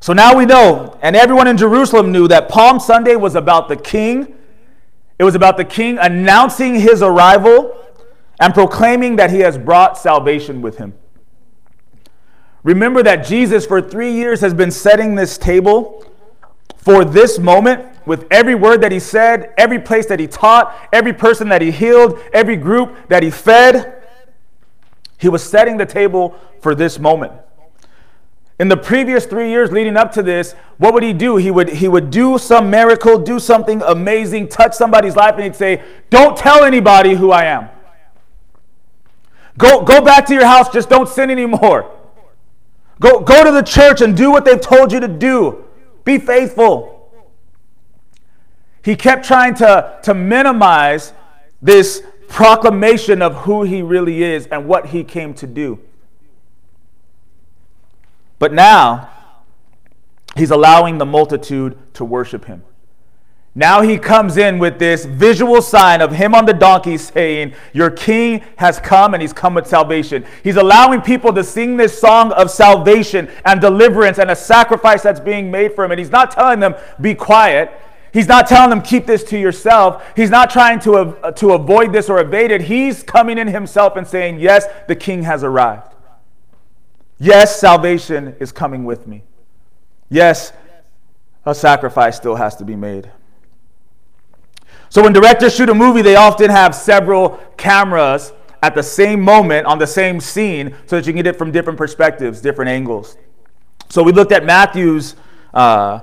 [0.00, 3.76] So now we know, and everyone in Jerusalem knew that Palm Sunday was about the
[3.76, 4.36] king.
[5.18, 7.76] It was about the king announcing his arrival
[8.38, 10.94] and proclaiming that he has brought salvation with him.
[12.62, 16.04] Remember that Jesus, for three years, has been setting this table
[16.76, 21.12] for this moment with every word that he said, every place that he taught, every
[21.12, 24.04] person that he healed, every group that he fed.
[25.18, 27.32] He was setting the table for this moment.
[28.58, 31.36] In the previous three years leading up to this, what would he do?
[31.36, 35.56] He would, he would do some miracle, do something amazing, touch somebody's life, and he'd
[35.56, 37.68] say, Don't tell anybody who I am.
[39.58, 41.90] Go, go back to your house, just don't sin anymore.
[42.98, 45.64] Go, go to the church and do what they've told you to do.
[46.04, 46.95] Be faithful.
[48.86, 51.12] He kept trying to, to minimize
[51.60, 55.80] this proclamation of who he really is and what he came to do.
[58.38, 59.10] But now,
[60.36, 62.62] he's allowing the multitude to worship him.
[63.56, 67.90] Now he comes in with this visual sign of him on the donkey saying, Your
[67.90, 70.24] king has come and he's come with salvation.
[70.44, 75.18] He's allowing people to sing this song of salvation and deliverance and a sacrifice that's
[75.18, 75.90] being made for him.
[75.90, 77.80] And he's not telling them, Be quiet.
[78.16, 80.02] He's not telling them, Keep this to yourself.
[80.16, 82.62] He's not trying to, uh, to avoid this or evade it.
[82.62, 85.92] He's coming in himself and saying, Yes, the king has arrived.
[87.18, 89.22] Yes, salvation is coming with me.
[90.08, 90.54] Yes,
[91.44, 93.10] a sacrifice still has to be made.
[94.88, 99.66] So when directors shoot a movie, they often have several cameras at the same moment
[99.66, 103.18] on the same scene so that you can get it from different perspectives, different angles.
[103.90, 105.16] So we looked at Matthew's
[105.52, 106.00] uh,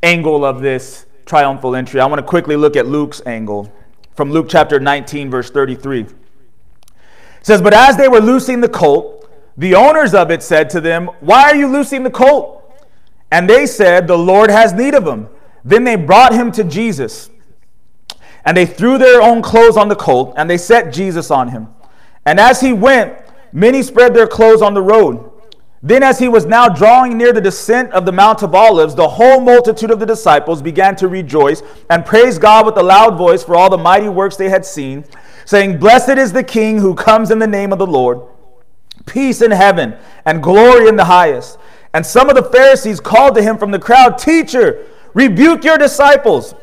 [0.00, 2.00] angle of this triumphal entry.
[2.00, 3.72] I want to quickly look at Luke's angle
[4.14, 6.00] from Luke chapter 19, verse 33.
[6.00, 6.10] It
[7.42, 11.06] says, But as they were loosing the colt, the owners of it said to them,
[11.20, 12.60] Why are you loosing the colt?
[13.30, 15.28] And they said, The Lord has need of him.
[15.64, 17.30] Then they brought him to Jesus.
[18.44, 21.68] And they threw their own clothes on the colt, and they set Jesus on him.
[22.26, 23.16] And as he went,
[23.52, 25.30] many spread their clothes on the road.
[25.84, 29.06] Then, as he was now drawing near the descent of the Mount of Olives, the
[29.06, 33.44] whole multitude of the disciples began to rejoice and praise God with a loud voice
[33.44, 35.04] for all the mighty works they had seen,
[35.44, 38.22] saying, Blessed is the King who comes in the name of the Lord
[39.06, 41.58] peace in heaven, and glory in the highest.
[41.92, 46.54] And some of the Pharisees called to him from the crowd, Teacher, rebuke your disciples.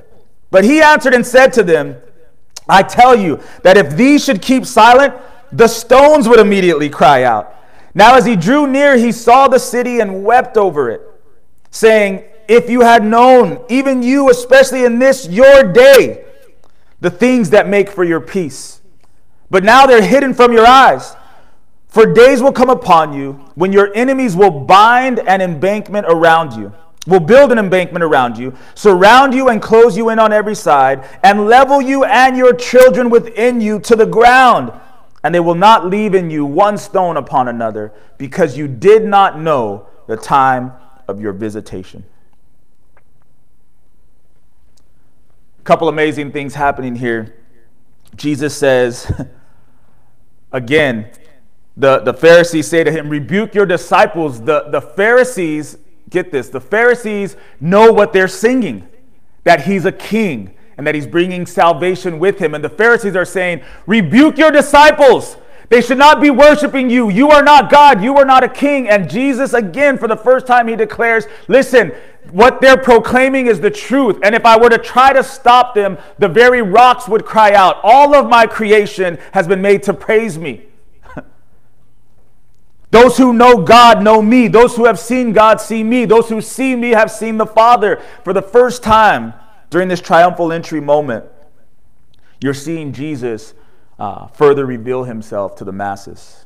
[0.49, 1.97] But he answered and said to them,
[2.67, 5.13] I tell you that if these should keep silent,
[5.51, 7.55] the stones would immediately cry out.
[7.93, 11.01] Now, as he drew near, he saw the city and wept over it,
[11.71, 16.25] saying, If you had known, even you, especially in this your day,
[17.01, 18.81] the things that make for your peace.
[19.49, 21.15] But now they're hidden from your eyes.
[21.89, 26.71] For days will come upon you when your enemies will bind an embankment around you,
[27.05, 31.03] will build an embankment around you, surround you and close you in on every side,
[31.21, 34.71] and level you and your children within you to the ground.
[35.23, 39.39] And they will not leave in you one stone upon another, because you did not
[39.39, 40.73] know the time
[41.07, 42.03] of your visitation.
[45.59, 47.35] A couple amazing things happening here.
[48.15, 49.11] Jesus says,
[50.51, 51.11] again,
[51.77, 54.41] the, the Pharisees say to him, Rebuke your disciples.
[54.41, 55.77] The, the Pharisees,
[56.09, 58.87] get this, the Pharisees know what they're singing
[59.43, 62.53] that he's a king and that he's bringing salvation with him.
[62.55, 65.37] And the Pharisees are saying, Rebuke your disciples.
[65.71, 67.09] They should not be worshiping you.
[67.09, 68.03] You are not God.
[68.03, 68.89] You are not a king.
[68.89, 71.93] And Jesus, again, for the first time, he declares, Listen,
[72.29, 74.19] what they're proclaiming is the truth.
[74.21, 77.79] And if I were to try to stop them, the very rocks would cry out,
[77.83, 80.65] All of my creation has been made to praise me.
[82.91, 84.49] Those who know God know me.
[84.49, 86.03] Those who have seen God see me.
[86.03, 88.01] Those who see me have seen the Father.
[88.25, 89.35] For the first time
[89.71, 91.25] during this triumphal entry moment,
[92.41, 93.53] you're seeing Jesus
[93.97, 96.45] uh, further reveal himself to the masses.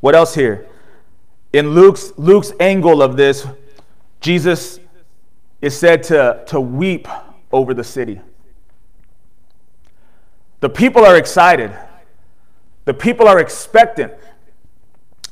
[0.00, 0.66] What else here?
[1.52, 3.46] In Luke's, Luke's angle of this,
[4.20, 4.80] Jesus
[5.62, 7.06] is said to, to weep
[7.52, 8.20] over the city.
[10.60, 11.72] The people are excited.
[12.84, 14.12] The people are expectant.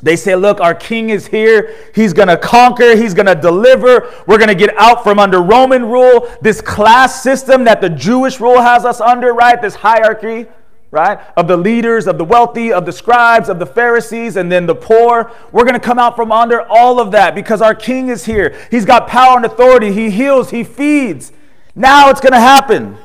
[0.05, 1.75] They say, Look, our king is here.
[1.95, 2.95] He's going to conquer.
[2.95, 4.13] He's going to deliver.
[4.27, 8.39] We're going to get out from under Roman rule, this class system that the Jewish
[8.39, 9.61] rule has us under, right?
[9.61, 10.47] This hierarchy,
[10.91, 11.19] right?
[11.39, 14.75] Of the leaders, of the wealthy, of the scribes, of the Pharisees, and then the
[14.75, 15.33] poor.
[15.53, 18.55] We're going to come out from under all of that because our king is here.
[18.71, 19.91] He's got power and authority.
[19.91, 21.33] He heals, he feeds.
[21.75, 22.99] Now it's going to happen.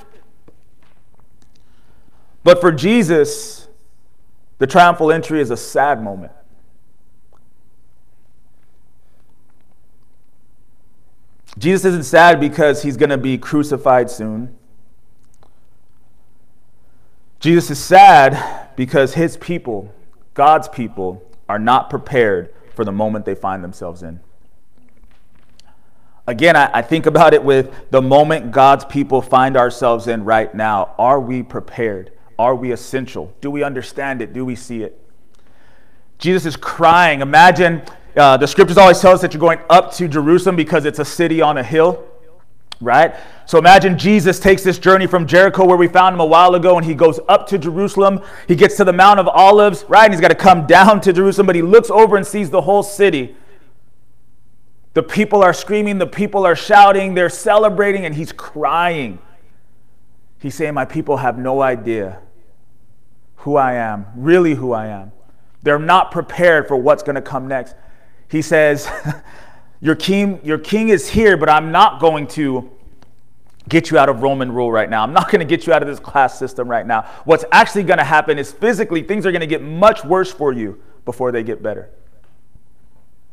[2.44, 3.70] But for Jesus,
[4.58, 6.34] the triumphal entry is a sad moment.
[11.60, 14.56] Jesus isn't sad because he's going to be crucified soon.
[17.42, 19.94] Jesus is sad because his people,
[20.34, 24.22] God's people, are not prepared for the moment they find themselves in.
[26.28, 30.54] Again, I, I, think about it with the moment God's people find ourselves in right
[30.54, 30.94] now.
[30.98, 32.12] Are we prepared?
[32.38, 33.34] Are we essential?
[33.42, 34.32] Do we understand it?
[34.32, 34.98] Do we see it?
[36.20, 37.22] Jesus is crying.
[37.22, 37.82] Imagine
[38.16, 41.06] uh, the scriptures always tell us that you're going up to Jerusalem because it's a
[41.06, 42.06] city on a hill,
[42.82, 43.16] right?
[43.46, 46.78] So imagine Jesus takes this journey from Jericho, where we found him a while ago,
[46.78, 48.22] and he goes up to Jerusalem.
[48.48, 50.06] He gets to the Mount of Olives, right?
[50.06, 52.62] And he's got to come down to Jerusalem, but he looks over and sees the
[52.62, 53.36] whole city.
[54.94, 59.20] The people are screaming, the people are shouting, they're celebrating, and he's crying.
[60.40, 62.20] He's saying, My people have no idea
[63.38, 65.12] who I am, really who I am.
[65.62, 67.76] They're not prepared for what's going to come next
[68.30, 68.90] he says,
[69.82, 72.72] your king, your king is here, but I'm not going to
[73.68, 75.04] get you out of Roman rule right now.
[75.04, 77.04] I'm not going to get you out of this class system right now.
[77.26, 80.52] What's actually going to happen is physically things are going to get much worse for
[80.52, 81.90] you before they get better.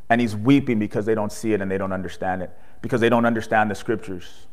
[0.09, 3.09] And he's weeping because they don't see it and they don't understand it, because they
[3.09, 4.47] don't understand the scriptures.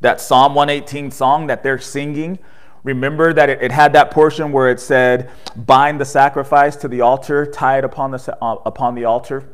[0.00, 2.38] That Psalm 118 song that they're singing
[2.84, 7.00] Remember that it, it, had that portion where it said, bind the sacrifice to the
[7.00, 9.48] altar, tie it upon the, uh, upon the altar.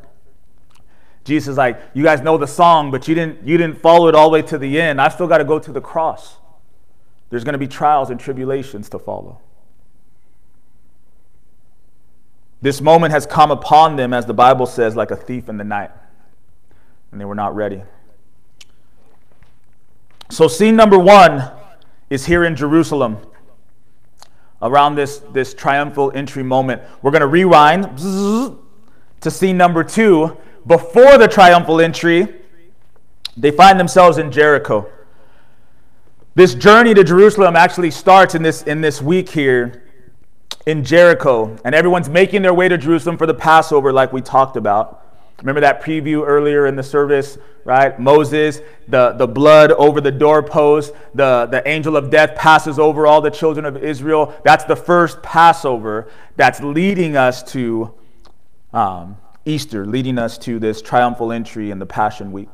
[1.25, 4.15] Jesus is like, you guys know the song, but you didn't, you didn't follow it
[4.15, 4.99] all the way to the end.
[4.99, 6.37] I've still got to go to the cross.
[7.29, 9.39] There's going to be trials and tribulations to follow.
[12.61, 15.63] This moment has come upon them, as the Bible says, like a thief in the
[15.63, 15.91] night,
[17.11, 17.83] and they were not ready.
[20.31, 21.51] So, scene number one
[22.09, 23.17] is here in Jerusalem
[24.61, 26.81] around this, this triumphal entry moment.
[27.01, 30.37] We're going to rewind to scene number two.
[30.65, 32.27] Before the triumphal entry,
[33.37, 34.89] they find themselves in Jericho.
[36.35, 39.83] This journey to Jerusalem actually starts in this, in this week here
[40.65, 44.55] in Jericho, and everyone's making their way to Jerusalem for the Passover, like we talked
[44.55, 45.05] about.
[45.41, 47.97] Remember that preview earlier in the service, right?
[47.99, 53.21] Moses, the, the blood over the doorpost, the, the angel of death passes over all
[53.21, 54.35] the children of Israel.
[54.43, 57.93] That's the first Passover that's leading us to
[58.73, 62.49] um, Easter, leading us to this triumphal entry in the Passion Week.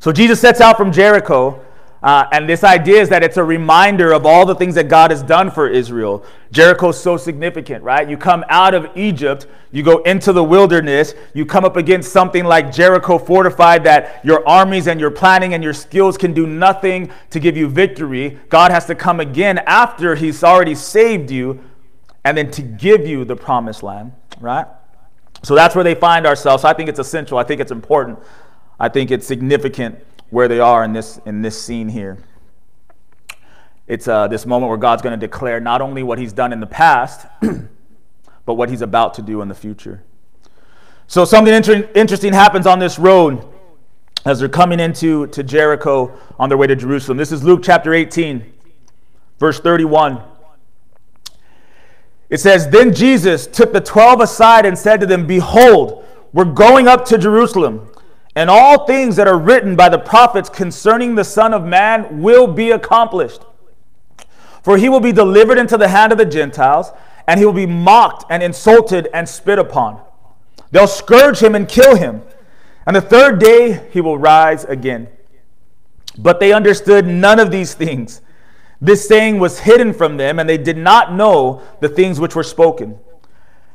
[0.00, 1.64] So Jesus sets out from Jericho.
[2.02, 5.12] Uh, and this idea is that it's a reminder of all the things that God
[5.12, 6.24] has done for Israel.
[6.50, 8.08] Jericho's so significant, right?
[8.08, 12.44] You come out of Egypt, you go into the wilderness, you come up against something
[12.44, 17.08] like Jericho fortified that your armies and your planning and your skills can do nothing
[17.30, 18.36] to give you victory.
[18.48, 21.62] God has to come again after He's already saved you
[22.24, 24.66] and then to give you the promised land, right?
[25.44, 26.64] So that's where they find ourselves.
[26.64, 27.38] I think it's essential.
[27.38, 28.18] I think it's important.
[28.80, 32.16] I think it's significant where they are in this, in this scene here.
[33.86, 36.60] It's uh, this moment where God's going to declare not only what he's done in
[36.60, 37.26] the past,
[38.46, 40.02] but what he's about to do in the future.
[41.06, 43.44] So something inter- interesting happens on this road
[44.24, 47.18] as they're coming into to Jericho on their way to Jerusalem.
[47.18, 48.54] This is Luke chapter 18,
[49.38, 50.22] verse 31.
[52.30, 56.88] It says, Then Jesus took the twelve aside and said to them, Behold, we're going
[56.88, 57.91] up to Jerusalem
[58.34, 62.46] and all things that are written by the prophets concerning the Son of Man will
[62.46, 63.42] be accomplished.
[64.62, 66.92] For he will be delivered into the hand of the Gentiles,
[67.26, 70.00] and he will be mocked and insulted and spit upon.
[70.70, 72.22] They'll scourge him and kill him,
[72.86, 75.08] and the third day he will rise again.
[76.16, 78.22] But they understood none of these things.
[78.80, 82.42] This saying was hidden from them, and they did not know the things which were
[82.42, 82.98] spoken.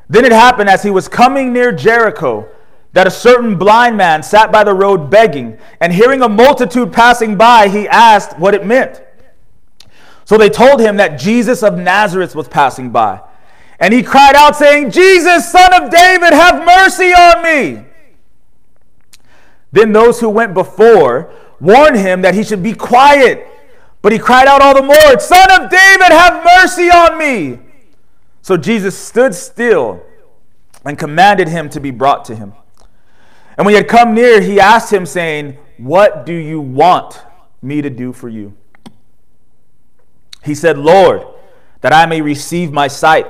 [0.10, 2.50] Then it happened as he was coming near Jericho
[2.94, 7.36] that a certain blind man sat by the road begging, and hearing a multitude passing
[7.36, 9.02] by, he asked what it meant.
[10.26, 13.22] So they told him that Jesus of Nazareth was passing by.
[13.80, 17.86] And he cried out, saying, Jesus, son of David, have mercy on me.
[19.72, 23.48] Then those who went before warned him that he should be quiet.
[24.02, 27.60] But he cried out all the more, Son of David, have mercy on me.
[28.42, 30.04] So Jesus stood still
[30.86, 32.54] and commanded him to be brought to him.
[33.58, 37.22] And when he had come near, he asked him, saying, What do you want
[37.62, 38.56] me to do for you?
[40.44, 41.26] He said, Lord,
[41.82, 43.28] that I may receive my sight.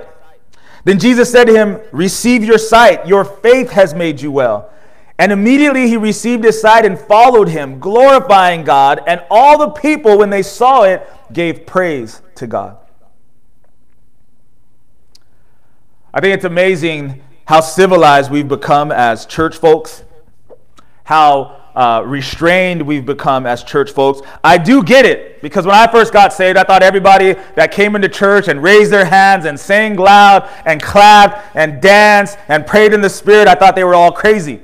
[0.84, 3.08] Then Jesus said to him, Receive your sight.
[3.08, 4.72] Your faith has made you well.
[5.18, 9.02] And immediately he received his sight and followed him, glorifying God.
[9.08, 12.78] And all the people, when they saw it, gave praise to God.
[16.14, 20.04] I think it's amazing how civilized we've become as church folks
[21.08, 24.28] how uh, restrained we've become as church folks.
[24.44, 27.96] I do get it because when I first got saved, I thought everybody that came
[27.96, 32.92] into church and raised their hands and sang loud and clapped and danced and prayed
[32.92, 34.60] in the Spirit, I thought they were all crazy.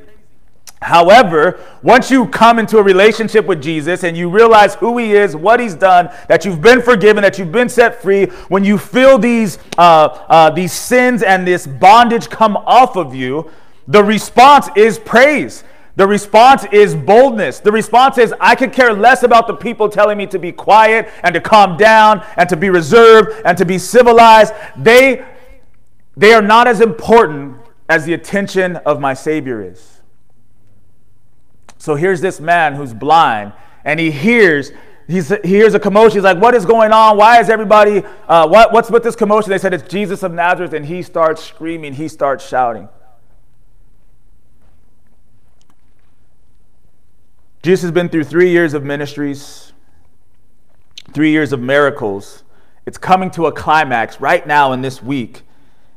[0.81, 5.33] However, once you come into a relationship with Jesus and you realize who He is,
[5.33, 9.17] what He's done, that you've been forgiven, that you've been set free, when you feel
[9.17, 13.49] these, uh, uh, these sins and this bondage come off of you,
[13.87, 15.63] the response is praise.
[15.95, 17.59] The response is boldness.
[17.59, 21.09] The response is, I could care less about the people telling me to be quiet
[21.21, 24.53] and to calm down and to be reserved and to be civilized.
[24.75, 25.23] They,
[26.17, 30.01] they are not as important as the attention of my Savior is.
[31.77, 33.53] So here's this man who's blind
[33.85, 34.71] and he hears.
[35.07, 36.17] He's, he hears a commotion.
[36.17, 37.17] He's like, What is going on?
[37.17, 39.49] Why is everybody, uh, what, what's with this commotion?
[39.49, 40.73] They said, It's Jesus of Nazareth.
[40.73, 42.87] And he starts screaming, he starts shouting.
[47.63, 49.71] Jesus has been through three years of ministries,
[51.13, 52.43] three years of miracles.
[52.85, 55.43] It's coming to a climax right now in this week.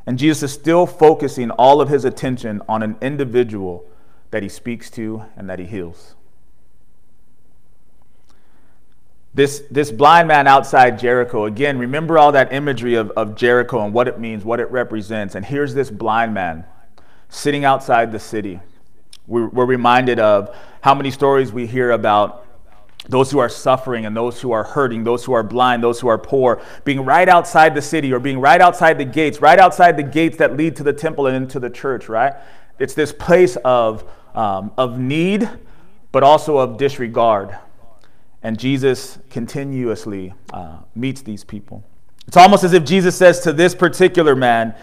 [0.06, 3.84] And Jesus is still focusing all of his attention on an individual
[4.30, 6.14] that he speaks to and that he heals.
[9.34, 13.92] This, this blind man outside Jericho, again, remember all that imagery of, of Jericho and
[13.92, 15.34] what it means, what it represents.
[15.34, 16.64] And here's this blind man
[17.28, 18.60] sitting outside the city.
[19.26, 22.46] We're, we're reminded of how many stories we hear about
[23.08, 26.08] those who are suffering and those who are hurting, those who are blind, those who
[26.08, 29.96] are poor, being right outside the city or being right outside the gates, right outside
[29.96, 32.34] the gates that lead to the temple and into the church, right?
[32.78, 34.04] It's this place of,
[34.34, 35.48] um, of need,
[36.12, 37.56] but also of disregard.
[38.42, 41.84] And Jesus continuously uh, meets these people.
[42.26, 44.74] It's almost as if Jesus says to this particular man,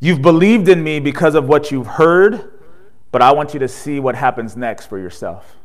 [0.00, 2.51] You've believed in me because of what you've heard
[3.12, 5.56] but I want you to see what happens next for yourself.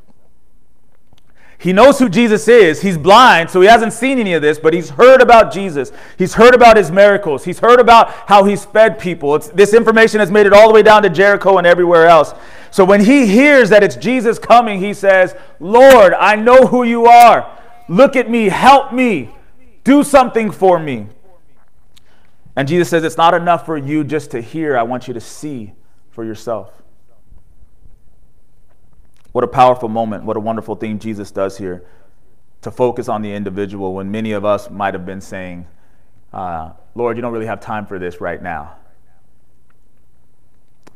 [1.60, 2.82] He knows who Jesus is.
[2.84, 5.92] He's blind, so he hasn't seen any of this, but he's heard about Jesus.
[6.16, 7.44] He's heard about his miracles.
[7.44, 9.34] He's heard about how he's fed people.
[9.36, 12.34] It's, this information has made it all the way down to Jericho and everywhere else.
[12.70, 17.08] So when he hears that it's Jesus coming, he says, Lord, I know who you
[17.08, 17.60] are.
[17.90, 18.50] Look at me.
[18.50, 19.34] Help me.
[19.84, 21.08] Do something for me.
[22.56, 24.78] And Jesus says, It's not enough for you just to hear.
[24.78, 25.74] I want you to see
[26.12, 26.84] for yourself.
[29.38, 30.24] What a powerful moment.
[30.24, 31.86] What a wonderful thing Jesus does here
[32.64, 35.68] to focus on the individual when many of us might have been saying,
[36.34, 38.78] uh, Lord, you don't really have time for this right now.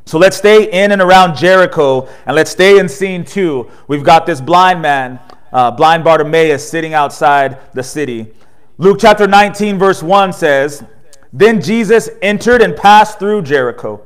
[0.08, 3.70] So let's stay in and around Jericho and let's stay in scene two.
[3.88, 5.20] We've got this blind man,
[5.54, 8.34] uh, blind Bartimaeus, sitting outside the city.
[8.80, 10.84] Luke chapter 19, verse 1 says,
[11.32, 14.02] Then Jesus entered and passed through Jericho.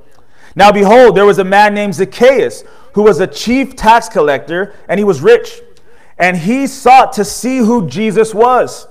[0.56, 4.98] Now behold, there was a man named Zacchaeus who was a chief tax collector, and
[4.98, 5.60] he was rich.
[6.18, 8.88] And he sought to see who Jesus was,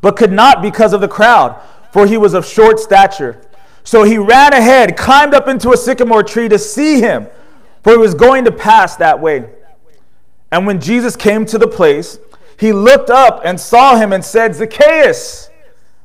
[0.00, 1.60] but could not because of the crowd,
[1.92, 3.46] for he was of short stature.
[3.82, 7.26] So he ran ahead, climbed up into a sycamore tree to see him,
[7.82, 9.50] for he was going to pass that way.
[10.50, 12.18] And when Jesus came to the place,
[12.58, 15.50] he looked up and saw him and said, Zacchaeus,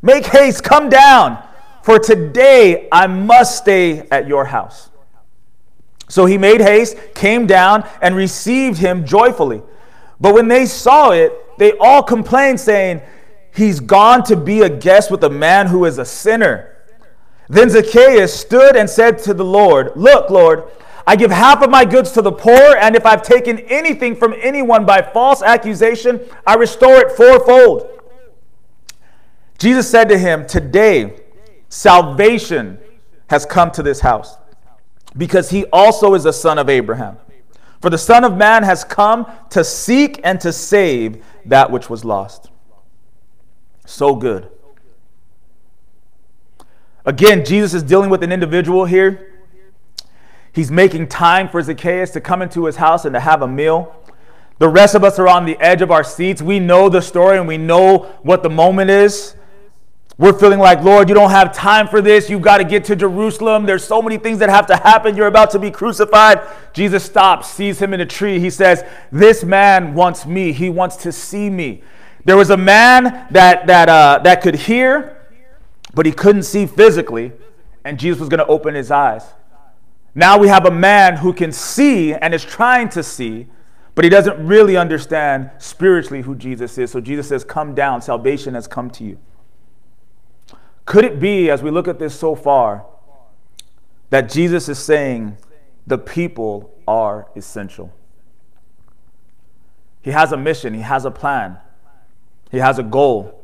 [0.02, 1.42] make haste, come down,
[1.84, 4.90] for today I must stay at your house.
[6.10, 9.62] So he made haste, came down, and received him joyfully.
[10.20, 13.02] But when they saw it, they all complained, saying,
[13.54, 16.78] He's gone to be a guest with a man who is a sinner.
[17.48, 20.66] Then Zacchaeus stood and said to the Lord, Look, Lord,
[21.06, 24.36] I give half of my goods to the poor, and if I've taken anything from
[24.40, 27.90] anyone by false accusation, I restore it fourfold.
[29.58, 31.20] Jesus said to him, Today
[31.70, 32.80] salvation
[33.30, 34.38] has come to this house
[35.18, 37.18] because he also is a son of Abraham.
[37.82, 42.04] For the Son of Man has come to seek and to save that which was
[42.04, 42.50] lost.
[43.86, 44.50] So good.
[47.06, 49.42] Again, Jesus is dealing with an individual here.
[50.52, 53.96] He's making time for Zacchaeus to come into his house and to have a meal.
[54.58, 56.42] The rest of us are on the edge of our seats.
[56.42, 59.36] We know the story and we know what the moment is.
[60.20, 62.30] We're feeling like, Lord, you don't have time for this.
[62.30, 63.66] You've got to get to Jerusalem.
[63.66, 65.16] There's so many things that have to happen.
[65.16, 66.42] You're about to be crucified.
[66.74, 68.38] Jesus stops, sees him in a tree.
[68.38, 70.52] He says, This man wants me.
[70.52, 71.84] He wants to see me.
[72.26, 75.26] There was a man that, that, uh, that could hear,
[75.94, 77.32] but he couldn't see physically,
[77.86, 79.24] and Jesus was going to open his eyes.
[80.16, 83.48] Now we have a man who can see and is trying to see,
[83.96, 86.92] but he doesn't really understand spiritually who Jesus is.
[86.92, 88.02] So Jesus says, Come down.
[88.02, 89.18] Salvation has come to you.
[90.90, 92.84] Could it be, as we look at this so far,
[94.10, 95.38] that Jesus is saying
[95.86, 97.94] the people are essential?
[100.02, 101.60] He has a mission, he has a plan,
[102.50, 103.40] he has a goal,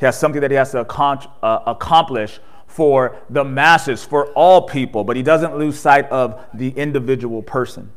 [0.00, 5.04] he has something that he has to uh, accomplish for the masses, for all people,
[5.04, 7.92] but he doesn't lose sight of the individual person.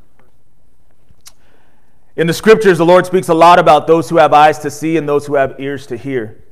[2.15, 4.97] In the scriptures, the Lord speaks a lot about those who have eyes to see
[4.97, 6.42] and those who have ears to hear.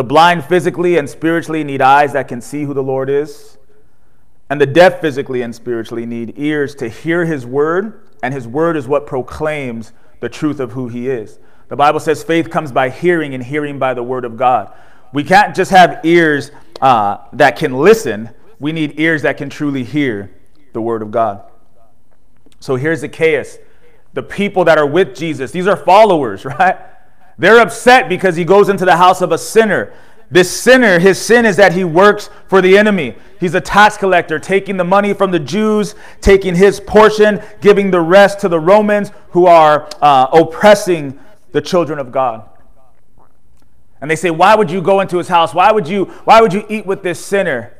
[0.00, 3.58] The blind physically and spiritually need eyes that can see who the Lord is.
[4.48, 8.78] And the deaf physically and spiritually need ears to hear his word, and his word
[8.78, 11.38] is what proclaims the truth of who he is.
[11.68, 14.72] The Bible says faith comes by hearing, and hearing by the word of God.
[15.12, 19.84] We can't just have ears uh, that can listen, we need ears that can truly
[19.84, 20.34] hear
[20.72, 21.42] the word of God.
[22.58, 23.58] So here's Zacchaeus,
[24.14, 25.50] the people that are with Jesus.
[25.50, 26.78] These are followers, right?
[27.38, 29.92] They're upset because he goes into the house of a sinner.
[30.30, 33.16] This sinner, his sin is that he works for the enemy.
[33.40, 38.00] He's a tax collector, taking the money from the Jews, taking his portion, giving the
[38.00, 41.18] rest to the Romans who are uh, oppressing
[41.50, 42.48] the children of God.
[44.00, 45.52] And they say, Why would you go into his house?
[45.52, 47.74] Why would you, why would you eat with this sinner?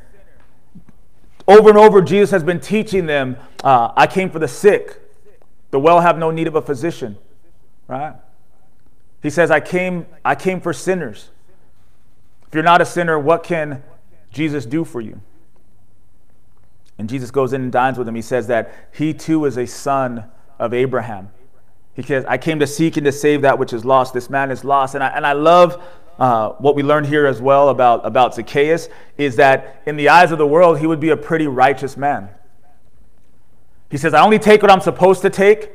[1.46, 5.00] Over and over, Jesus has been teaching them, uh, I came for the sick.
[5.70, 7.16] The well have no need of a physician,
[7.86, 8.14] right?
[9.22, 11.30] He says, I came, I came for sinners.
[12.48, 13.82] If you're not a sinner, what can
[14.32, 15.20] Jesus do for you?
[16.98, 18.14] And Jesus goes in and dines with him.
[18.14, 20.24] He says that he too is a son
[20.58, 21.30] of Abraham.
[21.94, 24.14] He says, I came to seek and to save that which is lost.
[24.14, 24.94] This man is lost.
[24.94, 25.82] And I, and I love
[26.18, 30.32] uh, what we learned here as well about, about Zacchaeus is that in the eyes
[30.32, 32.28] of the world, he would be a pretty righteous man.
[33.90, 35.70] He says, I only take what I'm supposed to take.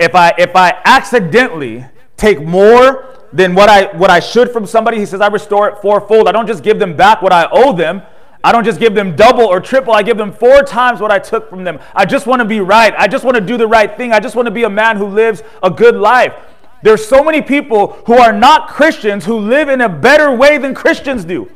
[0.00, 1.84] If I, if I accidentally
[2.16, 4.98] take more than what I what I should from somebody.
[4.98, 6.28] He says, I restore it fourfold.
[6.28, 8.02] I don't just give them back what I owe them.
[8.44, 9.92] I don't just give them double or triple.
[9.92, 11.78] I give them four times what I took from them.
[11.94, 12.92] I just want to be right.
[12.98, 14.12] I just want to do the right thing.
[14.12, 16.34] I just want to be a man who lives a good life.
[16.82, 20.74] There's so many people who are not Christians who live in a better way than
[20.74, 21.50] Christians do.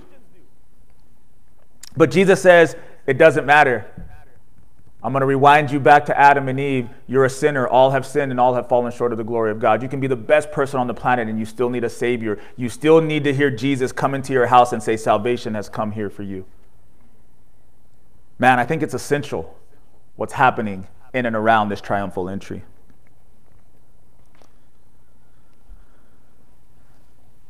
[1.96, 2.76] But Jesus says,
[3.06, 3.90] it doesn't matter.
[5.06, 6.88] I'm going to rewind you back to Adam and Eve.
[7.06, 7.68] You're a sinner.
[7.68, 9.80] All have sinned and all have fallen short of the glory of God.
[9.80, 12.40] You can be the best person on the planet and you still need a Savior.
[12.56, 15.92] You still need to hear Jesus come into your house and say, Salvation has come
[15.92, 16.44] here for you.
[18.40, 19.56] Man, I think it's essential
[20.16, 22.64] what's happening in and around this triumphal entry.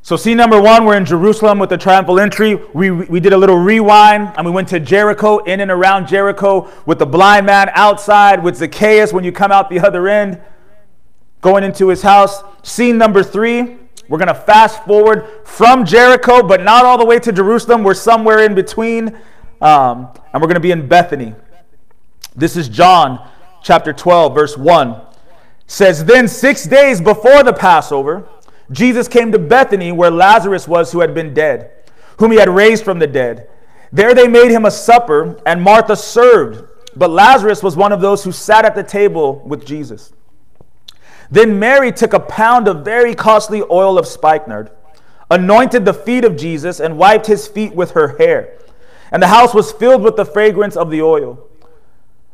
[0.06, 2.54] So, scene number one, we're in Jerusalem with the triumphal entry.
[2.54, 6.70] We, we did a little rewind and we went to Jericho, in and around Jericho,
[6.86, 10.40] with the blind man outside, with Zacchaeus when you come out the other end,
[11.40, 12.44] going into his house.
[12.62, 13.78] Scene number three,
[14.08, 17.82] we're going to fast forward from Jericho, but not all the way to Jerusalem.
[17.82, 19.08] We're somewhere in between,
[19.60, 21.34] um, and we're going to be in Bethany.
[22.36, 23.28] This is John
[23.60, 25.00] chapter 12, verse 1.
[25.66, 28.28] says, Then six days before the Passover,
[28.70, 31.70] Jesus came to Bethany where Lazarus was who had been dead,
[32.18, 33.48] whom he had raised from the dead.
[33.92, 38.24] There they made him a supper, and Martha served, but Lazarus was one of those
[38.24, 40.12] who sat at the table with Jesus.
[41.30, 44.70] Then Mary took a pound of very costly oil of spikenard,
[45.30, 48.58] anointed the feet of Jesus, and wiped his feet with her hair.
[49.12, 51.48] And the house was filled with the fragrance of the oil.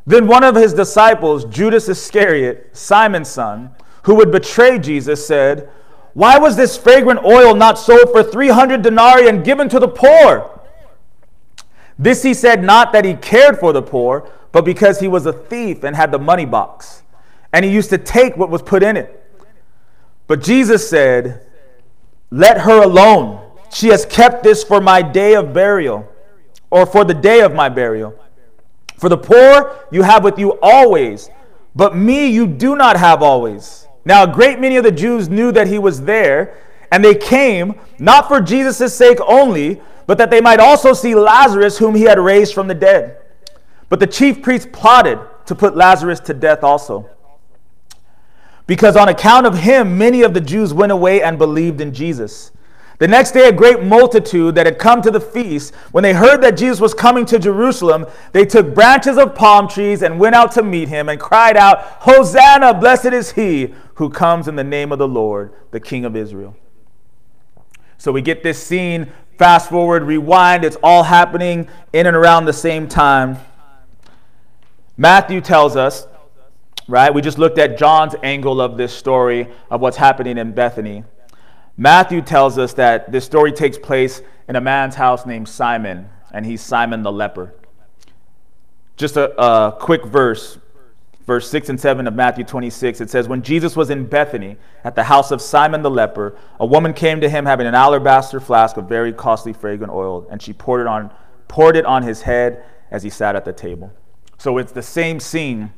[0.05, 3.71] Then one of his disciples, Judas Iscariot, Simon's son,
[4.03, 5.69] who would betray Jesus, said,
[6.13, 10.61] Why was this fragrant oil not sold for 300 denarii and given to the poor?
[11.97, 15.33] This he said not that he cared for the poor, but because he was a
[15.33, 17.03] thief and had the money box
[17.53, 19.23] and he used to take what was put in it.
[20.27, 21.45] But Jesus said,
[22.31, 23.39] Let her alone.
[23.71, 26.11] She has kept this for my day of burial,
[26.69, 28.19] or for the day of my burial.
[28.97, 31.29] For the poor you have with you always,
[31.75, 33.87] but me you do not have always.
[34.05, 36.57] Now, a great many of the Jews knew that he was there,
[36.91, 41.77] and they came, not for Jesus' sake only, but that they might also see Lazarus,
[41.77, 43.17] whom he had raised from the dead.
[43.89, 47.09] But the chief priests plotted to put Lazarus to death also
[48.65, 52.51] because on account of him, many of the Jews went away and believed in Jesus.
[53.03, 56.39] The next day, a great multitude that had come to the feast, when they heard
[56.39, 60.53] that Jesus was coming to Jerusalem, they took branches of palm trees and went out
[60.53, 64.93] to meet him and cried out, Hosanna, blessed is he who comes in the name
[64.93, 66.55] of the Lord, the King of Israel.
[67.97, 72.53] So we get this scene, fast forward, rewind, it's all happening in and around the
[72.53, 73.37] same time.
[74.95, 76.07] Matthew tells us
[76.87, 77.13] right?
[77.13, 81.03] We just looked at John's angle of this story of what's happening in Bethany.
[81.77, 86.45] Matthew tells us that this story takes place in a man's house named Simon, and
[86.45, 87.53] he's Simon the leper.
[88.95, 90.59] Just a, a quick verse,
[91.25, 93.01] verse 6 and 7 of Matthew 26.
[93.01, 96.65] It says, When Jesus was in Bethany at the house of Simon the leper, a
[96.65, 100.53] woman came to him having an alabaster flask of very costly fragrant oil, and she
[100.53, 101.11] poured it on,
[101.47, 103.91] poured it on his head as he sat at the table.
[104.37, 105.73] So it's the same scene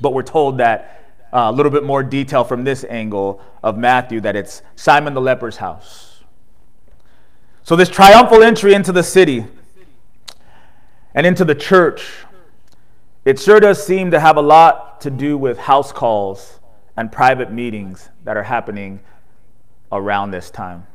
[0.00, 1.03] but we're told that
[1.34, 5.56] a little bit more detail from this angle of Matthew that it's Simon the leper's
[5.56, 6.22] house.
[7.64, 9.44] So, this triumphal entry into the city
[11.14, 12.08] and into the church,
[13.24, 16.60] it sure does seem to have a lot to do with house calls
[16.96, 19.00] and private meetings that are happening
[19.90, 20.86] around this time.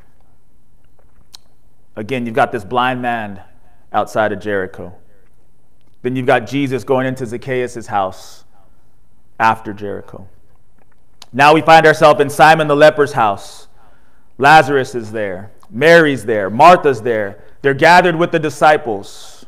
[1.98, 3.42] Again, you've got this blind man
[3.92, 4.96] outside of Jericho.
[6.02, 8.46] Then you've got Jesus going into Zacchaeus' house
[9.40, 10.28] after Jericho.
[11.32, 13.68] Now we find ourselves in Simon the leper's house.
[14.38, 17.44] Lazarus is there, Mary's there, Martha's there.
[17.62, 19.46] They're gathered with the disciples.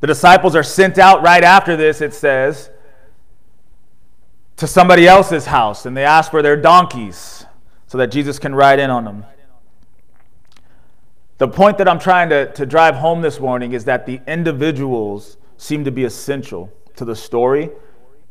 [0.00, 2.70] The disciples are sent out right after this, it says,
[4.56, 7.46] to somebody else's house, and they ask for their donkeys
[7.86, 9.24] so that Jesus can ride in on them.
[11.38, 15.36] The point that I'm trying to, to drive home this morning is that the individuals
[15.56, 17.70] seem to be essential to the story,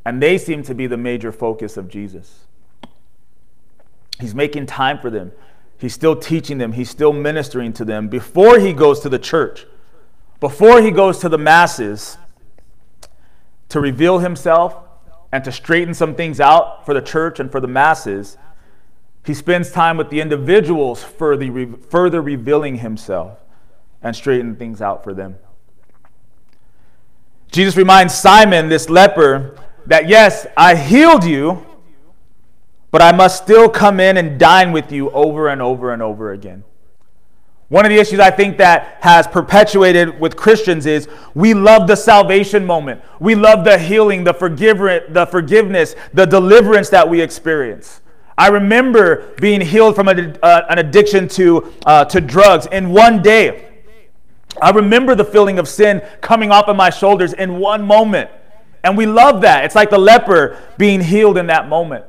[0.06, 2.46] and they seem to be the major focus of Jesus.
[4.20, 5.32] He's making time for them.
[5.78, 6.74] He's still teaching them.
[6.74, 9.66] He's still ministering to them before he goes to the church,
[10.40, 12.18] before he goes to the masses
[13.70, 14.78] to reveal himself
[15.32, 18.38] and to straighten some things out for the church and for the masses.
[19.26, 23.40] He spends time with the individuals further, further revealing himself
[24.02, 25.38] and straightening things out for them.
[27.52, 29.56] Jesus reminds Simon, this leper,
[29.88, 31.66] that yes, I healed you,
[32.92, 36.32] but I must still come in and dine with you over and over and over
[36.32, 36.64] again.
[37.70, 41.96] One of the issues I think that has perpetuated with Christians is we love the
[41.96, 43.02] salvation moment.
[43.20, 44.78] We love the healing, the, forgive-
[45.12, 48.02] the forgiveness, the deliverance that we experience.
[48.38, 53.24] I remember being healed from a, uh, an addiction to, uh, to drugs in one
[53.24, 53.70] day.
[54.62, 58.30] I remember the feeling of sin coming off of my shoulders in one moment.
[58.84, 59.64] And we love that.
[59.66, 62.06] It's like the leper being healed in that moment.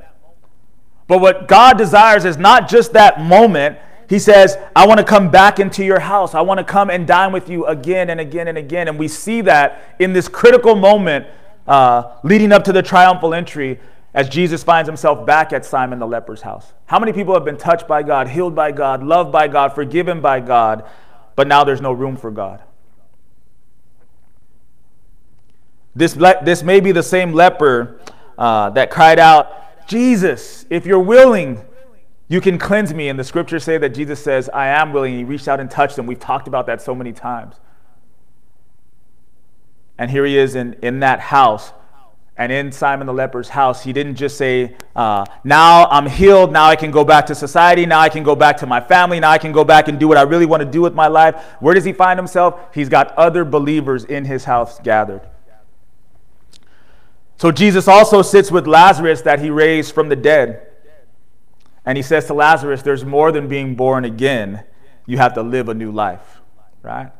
[1.07, 3.77] But what God desires is not just that moment.
[4.09, 6.35] He says, I want to come back into your house.
[6.35, 8.87] I want to come and dine with you again and again and again.
[8.87, 11.27] And we see that in this critical moment
[11.67, 13.79] uh, leading up to the triumphal entry.
[14.13, 16.73] as Jesus finds himself back at Simon the leper's house.
[16.85, 20.21] How many people have been touched by God, healed by God, loved by God, forgiven
[20.21, 20.85] by God,
[21.35, 22.63] but now there's no room for God?
[25.95, 27.99] This, this may be the same leper
[28.37, 31.63] uh, that cried out, Jesus, if you're willing,
[32.27, 33.09] you can cleanse me.
[33.09, 35.17] And the scriptures say that Jesus says, I am willing.
[35.17, 36.05] He reached out and touched him.
[36.05, 37.55] We've talked about that so many times.
[39.97, 41.71] And here he is in, in that house.
[42.37, 46.51] And in Simon the leper's house, he didn't just say, uh, Now I'm healed.
[46.51, 47.85] Now I can go back to society.
[47.85, 49.21] Now I can go back to my family.
[49.21, 51.07] Now I can go back and do what I really want to do with my
[51.07, 51.41] life.
[51.61, 52.59] Where does he find himself?
[52.73, 55.21] He's got other believers in his house gathered.
[57.37, 60.67] So Jesus also sits with Lazarus that he raised from the dead.
[61.85, 64.63] And he says to Lazarus, There's more than being born again.
[65.05, 66.41] You have to live a new life,
[66.81, 67.11] right?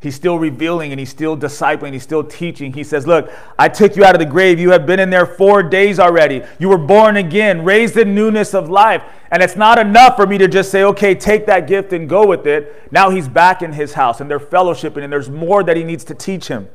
[0.00, 2.72] He's still revealing and he's still discipling, he's still teaching.
[2.72, 4.60] He says, Look, I took you out of the grave.
[4.60, 6.42] You have been in there four days already.
[6.58, 9.02] You were born again, raised in newness of life.
[9.30, 12.26] And it's not enough for me to just say, Okay, take that gift and go
[12.26, 12.92] with it.
[12.92, 16.04] Now he's back in his house and they're fellowshipping, and there's more that he needs
[16.04, 16.68] to teach him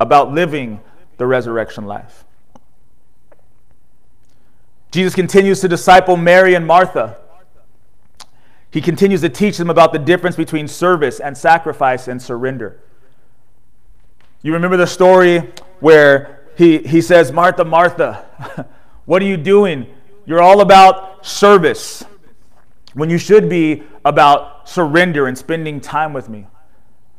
[0.00, 0.80] about living
[1.16, 2.24] the resurrection life.
[4.90, 7.18] Jesus continues to disciple Mary and Martha.
[8.70, 12.80] He continues to teach them about the difference between service and sacrifice and surrender.
[14.42, 18.68] You remember the story where he, he says, Martha, Martha,
[19.04, 19.86] what are you doing?
[20.24, 22.04] You're all about service
[22.94, 26.46] when you should be about surrender and spending time with me.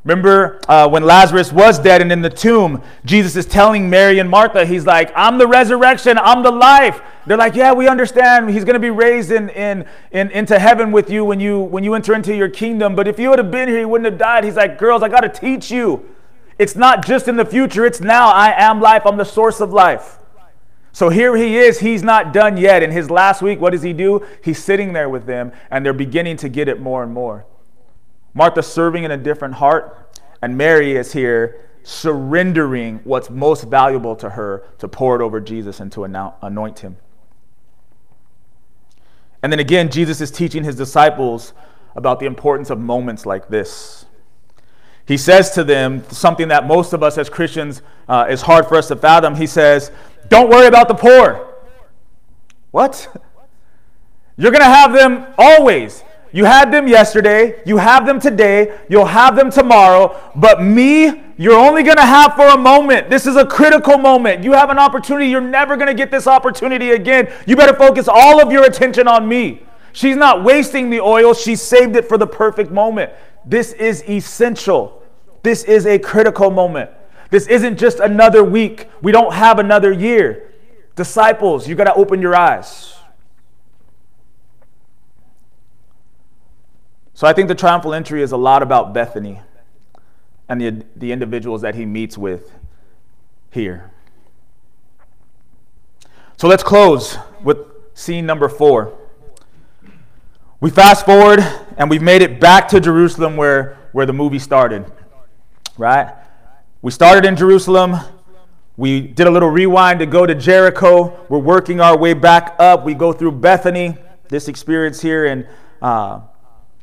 [0.08, 4.30] Remember uh, when Lazarus was dead and in the tomb, Jesus is telling Mary and
[4.30, 7.01] Martha, He's like, I'm the resurrection, I'm the life.
[7.26, 8.49] They're like, Yeah, we understand.
[8.49, 11.84] He's going to be raised in, in, in, into heaven with you when, you when
[11.84, 12.95] you enter into your kingdom.
[12.95, 14.45] But if you would have been here, he wouldn't have died.
[14.45, 16.05] He's like, Girls, I got to teach you.
[16.58, 18.30] It's not just in the future, it's now.
[18.30, 20.20] I am life, I'm the source of life.
[20.93, 22.82] So here he is, he's not done yet.
[22.82, 24.26] In his last week, what does he do?
[24.41, 27.45] He's sitting there with them, and they're beginning to get it more and more.
[28.38, 34.30] Martha serving in a different heart, and Mary is here surrendering what's most valuable to
[34.30, 36.98] her to pour it over Jesus and to anoint him.
[39.42, 41.54] And then again, Jesus is teaching his disciples
[41.96, 44.06] about the importance of moments like this.
[45.08, 48.76] He says to them something that most of us as Christians uh, is hard for
[48.76, 49.34] us to fathom.
[49.34, 49.92] He says,
[50.28, 51.56] Don't worry about the poor.
[52.70, 53.20] What?
[54.38, 56.04] You're going to have them always.
[56.38, 61.58] You had them yesterday, you have them today, you'll have them tomorrow, but me, you're
[61.58, 63.10] only going to have for a moment.
[63.10, 64.44] This is a critical moment.
[64.44, 67.34] You have an opportunity, you're never going to get this opportunity again.
[67.48, 69.64] You better focus all of your attention on me.
[69.94, 73.14] She's not wasting the oil, she saved it for the perfect moment.
[73.44, 75.02] This is essential.
[75.42, 76.92] This is a critical moment.
[77.32, 78.90] This isn't just another week.
[79.02, 80.52] We don't have another year.
[80.96, 82.97] Disciples, you got to open your eyes.
[87.18, 89.41] So I think the triumphal entry is a lot about Bethany
[90.47, 92.51] and the, the individuals that he meets with
[93.49, 93.89] here.
[96.38, 97.57] So let's close with
[97.95, 98.95] scene number four.
[100.59, 101.39] We fast forward
[101.76, 104.86] and we've made it back to Jerusalem where, where the movie started,
[105.76, 106.13] right?
[106.84, 107.95] We started in Jerusalem.
[108.76, 111.26] We did a little rewind to go to Jericho.
[111.30, 112.86] We're working our way back up.
[112.86, 113.97] We go through Bethany,
[114.30, 115.47] this experience here in
[115.82, 116.20] uh,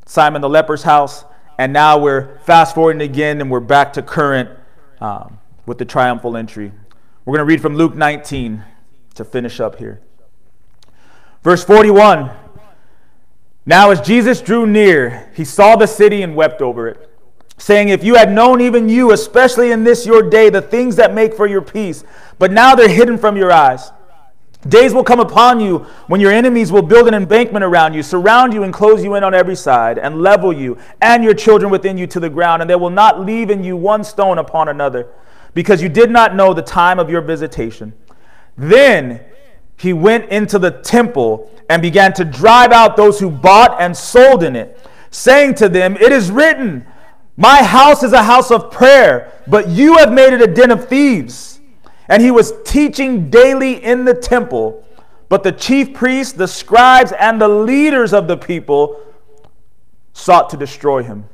[0.05, 1.25] Simon the leper's house,
[1.57, 4.49] and now we're fast forwarding again and we're back to current
[5.01, 6.71] um, with the triumphal entry.
[7.25, 8.63] We're going to read from Luke 19
[9.15, 10.01] to finish up here.
[11.43, 12.29] Verse 41
[13.65, 17.09] Now, as Jesus drew near, he saw the city and wept over it,
[17.57, 21.13] saying, If you had known, even you, especially in this your day, the things that
[21.13, 22.03] make for your peace,
[22.37, 23.91] but now they're hidden from your eyes.
[24.67, 28.51] Days will come upon you when your enemies will build an embankment around you, surround
[28.51, 31.97] you, and close you in on every side, and level you and your children within
[31.97, 35.07] you to the ground, and they will not leave in you one stone upon another,
[35.53, 37.93] because you did not know the time of your visitation.
[38.57, 39.21] Then
[39.77, 44.43] he went into the temple and began to drive out those who bought and sold
[44.43, 44.79] in it,
[45.11, 46.87] saying to them, It is written,
[47.37, 50.87] My house is a house of prayer, but you have made it a den of
[50.87, 51.54] thieves.
[52.07, 54.85] And he was teaching daily in the temple.
[55.27, 59.01] But the chief priests, the scribes, and the leaders of the people
[60.13, 61.25] sought to destroy him.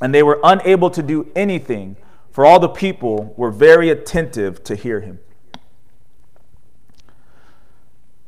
[0.00, 1.96] And they were unable to do anything,
[2.32, 5.20] for all the people were very attentive to hear him.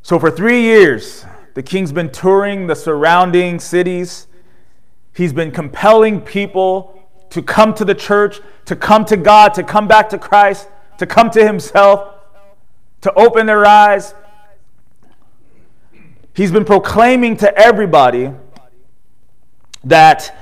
[0.03, 1.25] So, for three years,
[1.55, 4.29] the king's been touring the surrounding cities.
[5.15, 9.89] He's been compelling people to come to the church, to come to God, to come
[9.89, 10.69] back to Christ
[10.99, 12.11] to come to himself.
[13.03, 14.15] to open their eyes.
[16.35, 18.33] He's been proclaiming to everybody
[19.85, 20.35] that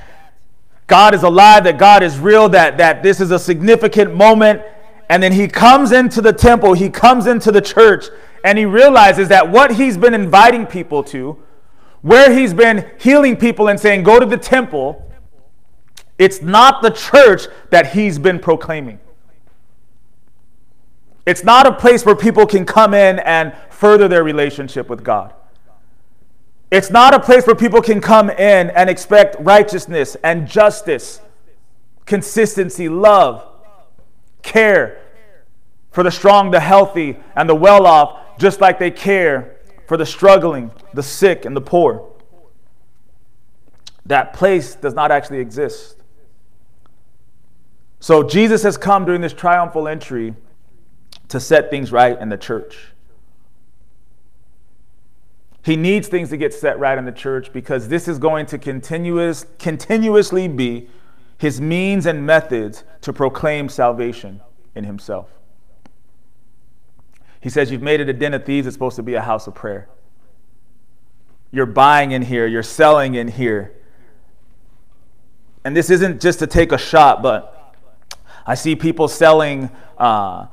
[0.86, 4.62] God is alive, that God is real, that, that this is a significant moment.
[5.08, 8.06] And then he comes into the temple, he comes into the church,
[8.44, 11.36] and he realizes that what he's been inviting people to,
[12.02, 15.10] where he's been healing people and saying, go to the temple,
[16.16, 19.00] it's not the church that he's been proclaiming.
[21.24, 25.34] It's not a place where people can come in and further their relationship with God.
[26.70, 31.20] It's not a place where people can come in and expect righteousness and justice,
[32.06, 33.46] consistency, love,
[34.42, 34.98] care
[35.90, 39.56] for the strong, the healthy, and the well off, just like they care
[39.86, 42.10] for the struggling, the sick, and the poor.
[44.06, 46.02] That place does not actually exist.
[48.00, 50.34] So Jesus has come during this triumphal entry
[51.32, 52.78] to set things right in the church.
[55.64, 58.58] He needs things to get set right in the church because this is going to
[58.58, 60.88] continuous, continuously be
[61.38, 64.40] his means and methods to proclaim salvation
[64.74, 65.30] in himself.
[67.40, 69.46] He says, You've made it a den of thieves, it's supposed to be a house
[69.46, 69.88] of prayer.
[71.50, 73.72] You're buying in here, you're selling in here.
[75.64, 77.74] And this isn't just to take a shot, but
[78.44, 80.46] I see people selling uh,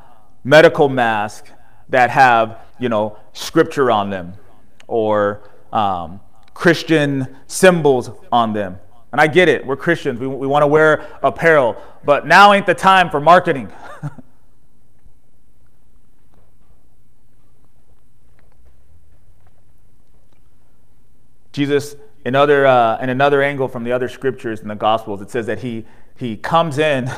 [0.44, 1.52] medical masks
[1.90, 4.34] that have, you know, scripture on them
[4.88, 6.20] or um,
[6.54, 8.80] Christian symbols on them.
[9.12, 12.68] And I get it, we're Christians, we, we want to wear apparel, but now ain't
[12.68, 13.72] the time for marketing.
[21.52, 25.32] Jesus, in, other, uh, in another angle from the other scriptures in the Gospels, it
[25.32, 25.86] says that he,
[26.16, 27.10] he comes in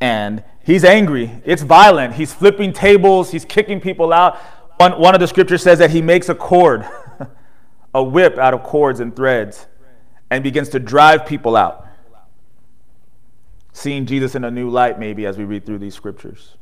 [0.00, 1.42] and he's angry.
[1.44, 2.14] It's violent.
[2.14, 4.38] He's flipping tables, he's kicking people out.
[4.78, 6.86] One, one of the scriptures says that he makes a cord,
[7.94, 9.66] a whip out of cords and threads,
[10.30, 11.86] and begins to drive people out.
[13.72, 16.56] Seeing Jesus in a new light, maybe, as we read through these scriptures.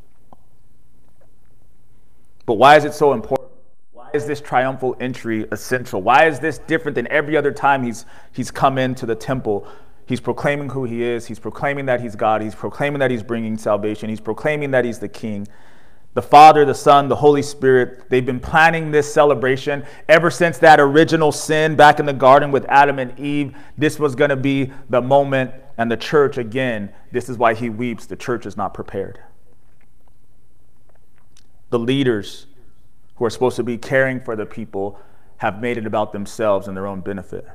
[2.45, 3.51] But why is it so important?
[3.93, 6.03] Why is this triumphal entry essential?
[6.03, 9.67] Why is this different than every other time he's, he's come into the temple?
[10.09, 11.27] He's proclaiming who he is.
[11.27, 12.43] He's proclaiming that he's God.
[12.43, 14.09] He's proclaiming that he's bringing salvation.
[14.09, 15.47] He's proclaiming that he's the king
[16.19, 20.81] the Father, the Son, the Holy Spirit, they've been planning this celebration ever since that
[20.81, 23.55] original sin back in the garden with Adam and Eve.
[23.77, 27.71] This was going to be the moment, and the church, again, this is why he
[27.71, 28.07] weeps.
[28.07, 29.21] The church is not prepared.
[31.71, 32.47] The leaders
[33.15, 34.99] who are supposed to be caring for the people
[35.37, 37.47] have made it about themselves and their own benefit.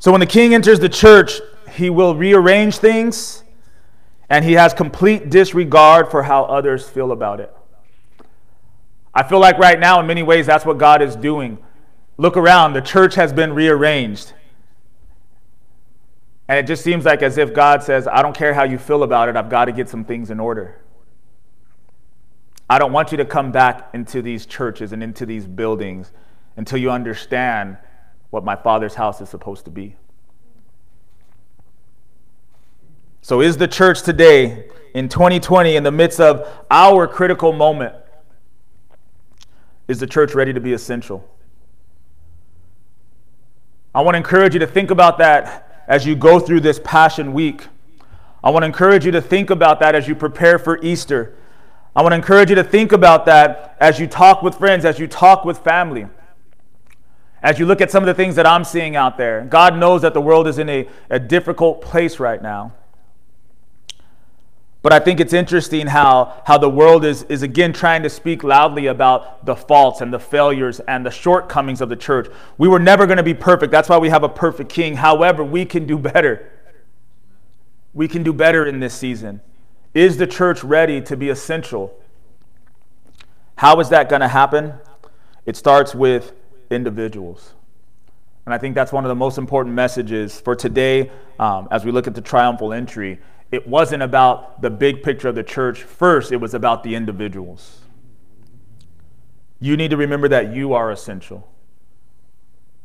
[0.00, 1.40] So when the king enters the church,
[1.72, 3.44] he will rearrange things
[4.30, 7.54] and he has complete disregard for how others feel about it.
[9.12, 11.58] I feel like right now, in many ways, that's what God is doing.
[12.16, 14.32] Look around, the church has been rearranged.
[16.48, 19.02] And it just seems like as if God says, I don't care how you feel
[19.02, 20.80] about it, I've got to get some things in order.
[22.70, 26.10] I don't want you to come back into these churches and into these buildings
[26.56, 27.76] until you understand
[28.30, 29.96] what my Father's house is supposed to be.
[33.22, 37.94] So, is the church today in 2020, in the midst of our critical moment,
[39.88, 41.28] is the church ready to be essential?
[43.94, 47.32] I want to encourage you to think about that as you go through this Passion
[47.32, 47.66] Week.
[48.42, 51.36] I want to encourage you to think about that as you prepare for Easter.
[51.94, 54.98] I want to encourage you to think about that as you talk with friends, as
[54.98, 56.06] you talk with family.
[57.42, 60.02] As you look at some of the things that I'm seeing out there, God knows
[60.02, 62.72] that the world is in a, a difficult place right now.
[64.82, 68.42] But I think it's interesting how, how the world is, is again trying to speak
[68.42, 72.28] loudly about the faults and the failures and the shortcomings of the church.
[72.56, 73.72] We were never going to be perfect.
[73.72, 74.96] That's why we have a perfect king.
[74.96, 76.50] However, we can do better.
[77.92, 79.42] We can do better in this season.
[79.92, 82.00] Is the church ready to be essential?
[83.56, 84.74] How is that going to happen?
[85.44, 86.32] It starts with
[86.70, 87.54] individuals.
[88.46, 91.92] And I think that's one of the most important messages for today um, as we
[91.92, 93.18] look at the triumphal entry
[93.50, 95.82] it wasn't about the big picture of the church.
[95.82, 97.80] First, it was about the individuals.
[99.58, 101.50] You need to remember that you are essential.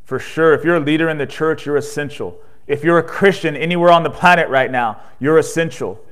[0.03, 2.39] For sure, if you're a leader in the church, you're essential.
[2.67, 6.03] If you're a Christian anywhere on the planet right now, you're essential.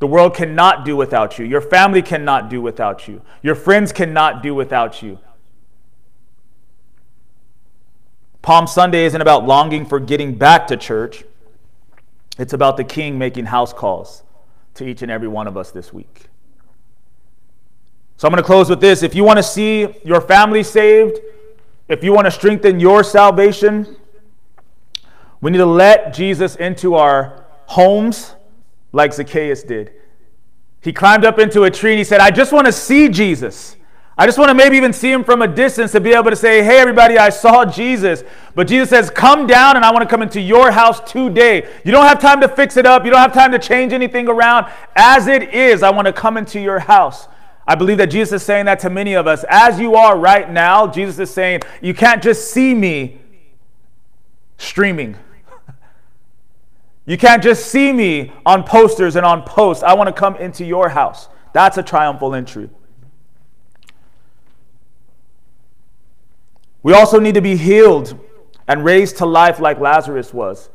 [0.00, 1.46] The world cannot do without you.
[1.46, 3.22] Your family cannot do without you.
[3.42, 5.18] Your friends cannot do without you.
[8.44, 11.24] Palm Sunday isn't about longing for getting back to church.
[12.38, 14.22] It's about the king making house calls
[14.74, 16.26] to each and every one of us this week.
[18.18, 19.02] So I'm going to close with this.
[19.02, 21.20] If you want to see your family saved,
[21.88, 23.96] if you want to strengthen your salvation,
[25.40, 28.34] we need to let Jesus into our homes
[28.92, 29.90] like Zacchaeus did.
[30.82, 33.76] He climbed up into a tree and he said, I just want to see Jesus.
[34.16, 36.36] I just want to maybe even see him from a distance to be able to
[36.36, 38.22] say, Hey, everybody, I saw Jesus.
[38.54, 41.68] But Jesus says, Come down and I want to come into your house today.
[41.84, 43.04] You don't have time to fix it up.
[43.04, 44.70] You don't have time to change anything around.
[44.94, 47.26] As it is, I want to come into your house.
[47.66, 49.44] I believe that Jesus is saying that to many of us.
[49.48, 53.20] As you are right now, Jesus is saying, You can't just see me
[54.58, 55.16] streaming.
[57.06, 59.82] You can't just see me on posters and on posts.
[59.82, 61.28] I want to come into your house.
[61.52, 62.70] That's a triumphal entry.
[66.84, 68.16] We also need to be healed
[68.68, 70.68] and raised to life like Lazarus was.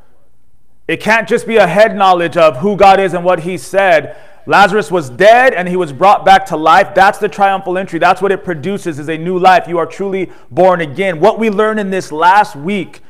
[0.88, 4.18] It can't just be a head knowledge of who God is and what He said.
[4.46, 6.96] Lazarus was dead and he was brought back to life.
[6.96, 8.00] That's the triumphal entry.
[8.00, 9.68] That's what it produces is a new life.
[9.68, 11.20] You are truly born again.
[11.20, 13.02] What we learned in this last week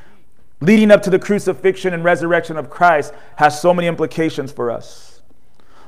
[0.59, 5.21] leading up to the crucifixion and resurrection of Christ has so many implications for us.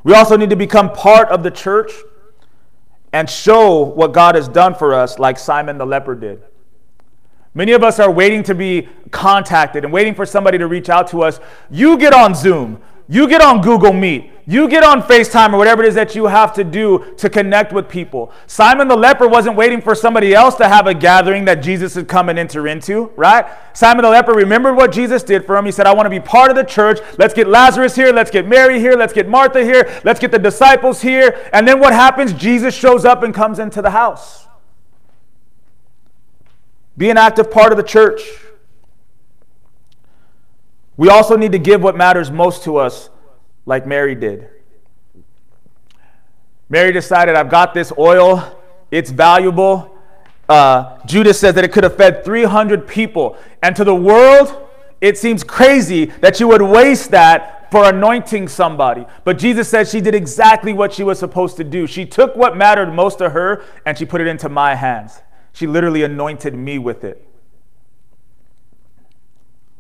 [0.06, 1.92] We also need to become part of the church
[3.12, 6.44] and show what God has done for us, like Simon the leper did.
[7.54, 11.08] Many of us are waiting to be contacted and waiting for somebody to reach out
[11.08, 11.40] to us.
[11.70, 15.84] You get on Zoom, you get on Google Meet, you get on FaceTime or whatever
[15.84, 18.32] it is that you have to do to connect with people.
[18.48, 22.08] Simon the leper wasn't waiting for somebody else to have a gathering that Jesus had
[22.08, 23.46] come and enter into, right?
[23.74, 25.66] Simon the leper remembered what Jesus did for him.
[25.66, 27.00] He said, I want to be part of the church.
[27.18, 28.14] Let's get Lazarus here.
[28.14, 28.94] Let's get Mary here.
[28.94, 29.92] Let's get Martha here.
[30.06, 31.50] Let's get the disciples here.
[31.52, 32.32] And then what happens?
[32.32, 34.48] Jesus shows up and comes into the house.
[37.02, 38.22] Be an active part of the church.
[40.98, 43.10] We also need to give what matters most to us
[43.66, 44.48] like Mary did.
[46.70, 48.56] Mary decided, I've got this oil,
[48.92, 49.98] it's valuable.
[50.48, 53.36] Uh, Judas says that it could have fed 300 people.
[53.64, 54.70] And to the world,
[55.02, 59.08] it seems crazy that you would waste that for anointing somebody.
[59.24, 61.88] But Jesus said she did exactly what she was supposed to do.
[61.88, 65.20] She took what mattered most to her and she put it into my hands.
[65.54, 67.28] She literally anointed me with it.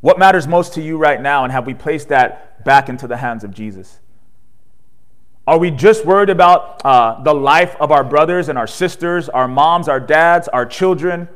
[0.02, 3.18] What matters most to you right now, and have we placed that back into the
[3.18, 4.00] hands of Jesus?
[5.48, 9.48] Are we just worried about uh, the life of our brothers and our sisters, our
[9.48, 11.28] moms, our dads, our children,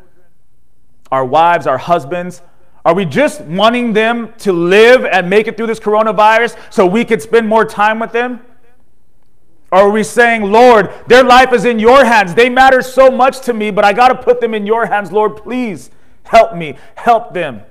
[1.12, 2.42] our wives, our husbands?
[2.84, 7.04] Are we just wanting them to live and make it through this coronavirus so we
[7.04, 8.42] could spend more time with them?
[9.72, 12.34] Are we saying, Lord, their life is in your hands.
[12.36, 15.12] They matter so much to me, but I got to put them in your hands.
[15.12, 15.90] Lord, please
[16.24, 17.62] help me, help them.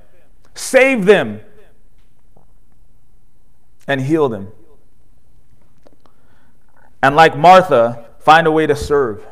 [0.55, 1.41] Save them
[3.87, 4.49] and heal them.
[7.03, 9.25] And like Martha, find a way to serve.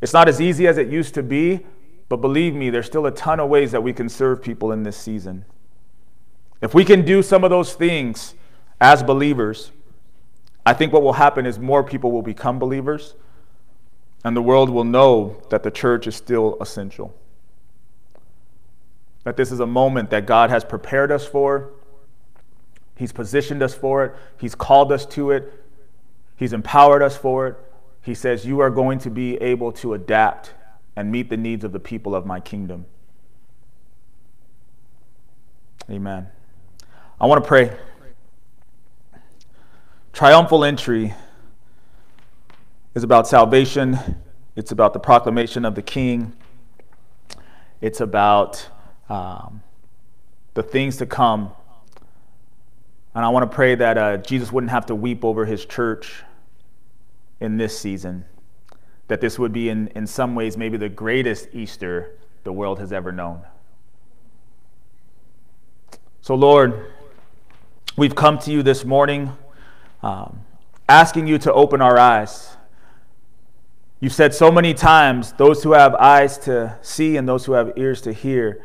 [0.00, 1.66] It's not as easy as it used to be,
[2.08, 4.82] but believe me, there's still a ton of ways that we can serve people in
[4.82, 5.44] this season.
[6.60, 8.34] If we can do some of those things
[8.80, 9.72] as believers,
[10.68, 13.14] I think what will happen is more people will become believers,
[14.24, 17.14] and the world will know that the church is still essential
[19.28, 21.70] that this is a moment that God has prepared us for.
[22.96, 24.14] He's positioned us for it.
[24.40, 25.52] He's called us to it.
[26.34, 27.56] He's empowered us for it.
[28.00, 30.54] He says, You are going to be able to adapt
[30.96, 32.86] and meet the needs of the people of my kingdom.
[35.90, 36.28] Amen.
[37.20, 37.76] I want to pray.
[40.18, 41.14] Triumphal entry
[42.96, 44.16] is about salvation,
[44.56, 46.32] it's about the proclamation of the king,
[47.80, 48.68] it's about
[49.08, 49.62] um,
[50.54, 51.52] the things to come.
[53.14, 56.24] And I want to pray that uh, Jesus wouldn't have to weep over his church
[57.38, 58.24] in this season.
[59.06, 62.92] That this would be, in, in some ways, maybe the greatest Easter the world has
[62.92, 63.42] ever known.
[66.22, 66.90] So, Lord,
[67.96, 69.36] we've come to you this morning
[70.02, 70.44] um,
[70.88, 72.56] asking you to open our eyes.
[74.00, 77.72] You've said so many times, those who have eyes to see and those who have
[77.76, 78.62] ears to hear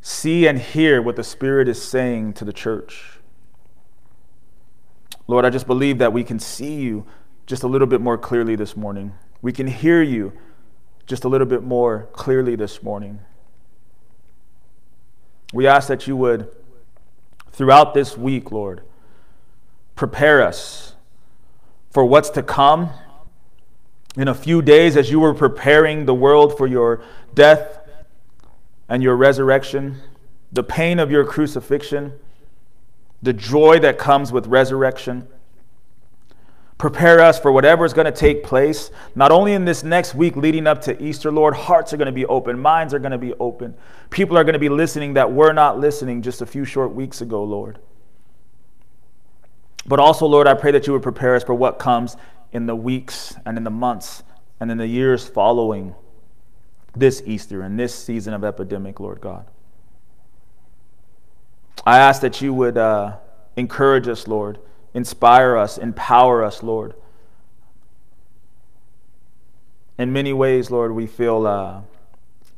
[0.00, 3.18] see and hear what the Spirit is saying to the church.
[5.26, 7.06] Lord, I just believe that we can see you
[7.46, 9.12] just a little bit more clearly this morning.
[9.42, 10.32] We can hear you
[11.06, 13.20] just a little bit more clearly this morning.
[15.52, 16.48] We ask that you would,
[17.50, 18.82] throughout this week, Lord,
[20.00, 20.94] prepare us
[21.90, 22.88] for what's to come
[24.16, 27.02] in a few days as you were preparing the world for your
[27.34, 27.80] death
[28.88, 29.94] and your resurrection,
[30.52, 32.14] the pain of your crucifixion,
[33.20, 35.28] the joy that comes with resurrection.
[36.78, 40.34] Prepare us for whatever is going to take place, not only in this next week
[40.34, 41.52] leading up to Easter, Lord.
[41.52, 43.74] Hearts are going to be open, minds are going to be open.
[44.08, 47.20] People are going to be listening that were not listening just a few short weeks
[47.20, 47.80] ago, Lord.
[49.86, 52.16] But also, Lord, I pray that you would prepare us for what comes
[52.52, 54.22] in the weeks and in the months
[54.58, 55.94] and in the years following
[56.94, 59.46] this Easter and this season of epidemic, Lord God.
[61.86, 63.16] I ask that you would uh,
[63.56, 64.58] encourage us, Lord,
[64.92, 66.94] inspire us, empower us, Lord.
[69.96, 71.82] In many ways, Lord, we feel uh,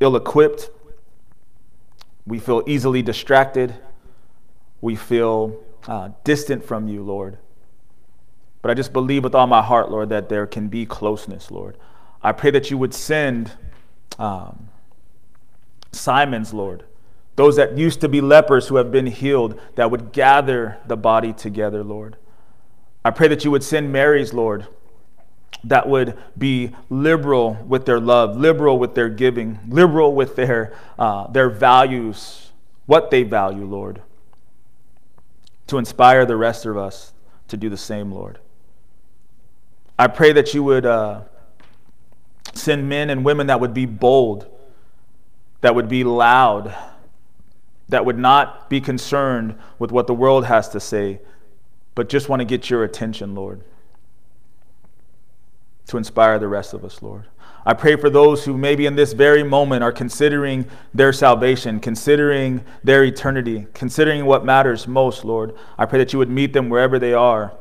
[0.00, 0.70] ill equipped.
[2.26, 3.74] We feel easily distracted.
[4.80, 7.38] We feel uh, distant from you, Lord.
[8.60, 11.76] But I just believe with all my heart, Lord, that there can be closeness, Lord.
[12.22, 13.52] I pray that you would send
[14.18, 14.68] um,
[15.90, 16.84] Simons, Lord,
[17.36, 21.32] those that used to be lepers who have been healed, that would gather the body
[21.32, 22.16] together, Lord.
[23.04, 24.66] I pray that you would send Marys, Lord,
[25.64, 31.26] that would be liberal with their love, liberal with their giving, liberal with their, uh,
[31.28, 32.52] their values,
[32.86, 34.02] what they value, Lord,
[35.72, 37.14] to inspire the rest of us
[37.48, 38.38] to do the same, Lord.
[39.98, 41.22] I pray that you would uh,
[42.52, 44.46] send men and women that would be bold,
[45.62, 46.74] that would be loud,
[47.88, 51.20] that would not be concerned with what the world has to say,
[51.94, 53.62] but just want to get your attention, Lord,
[55.86, 57.24] to inspire the rest of us, Lord.
[57.64, 62.64] I pray for those who maybe in this very moment are considering their salvation, considering
[62.82, 65.54] their eternity, considering what matters most, Lord.
[65.78, 67.52] I pray that you would meet them wherever they are,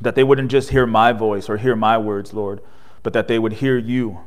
[0.00, 2.60] that they wouldn't just hear my voice or hear my words, Lord,
[3.04, 4.18] but that they would hear you,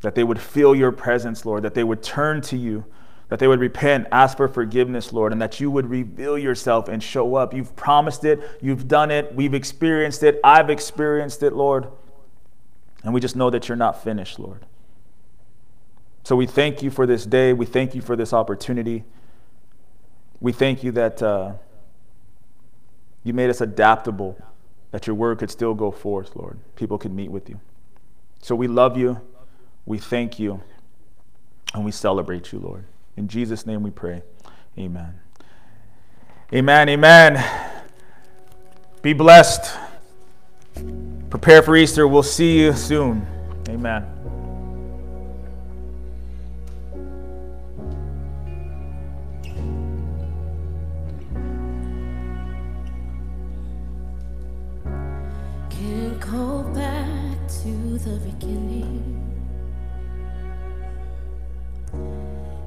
[0.00, 2.84] that they would feel your presence, Lord, that they would turn to you,
[3.28, 7.00] that they would repent, ask for forgiveness, Lord, and that you would reveal yourself and
[7.00, 7.54] show up.
[7.54, 11.86] You've promised it, you've done it, we've experienced it, I've experienced it, Lord.
[13.08, 14.66] And we just know that you're not finished, Lord.
[16.24, 17.54] So we thank you for this day.
[17.54, 19.02] We thank you for this opportunity.
[20.40, 21.52] We thank you that uh,
[23.24, 24.36] you made us adaptable
[24.90, 26.58] that your word could still go forth, Lord.
[26.76, 27.58] People could meet with you.
[28.42, 29.22] So we love you,
[29.86, 30.62] we thank you,
[31.72, 32.84] and we celebrate you, Lord.
[33.16, 34.20] In Jesus' name we pray.
[34.76, 35.18] Amen.
[36.52, 36.90] Amen.
[36.90, 37.72] Amen.
[39.00, 39.87] Be blessed.
[41.30, 42.08] Prepare for Easter.
[42.08, 43.26] We'll see you soon.
[43.68, 44.04] Amen.
[55.70, 59.14] Can go back to the beginning.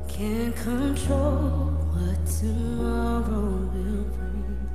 [0.07, 4.69] Can't control what tomorrow will bring.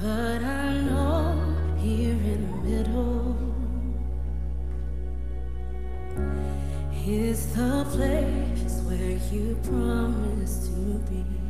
[0.00, 0.57] But I
[7.28, 11.47] is the place where you promised to be.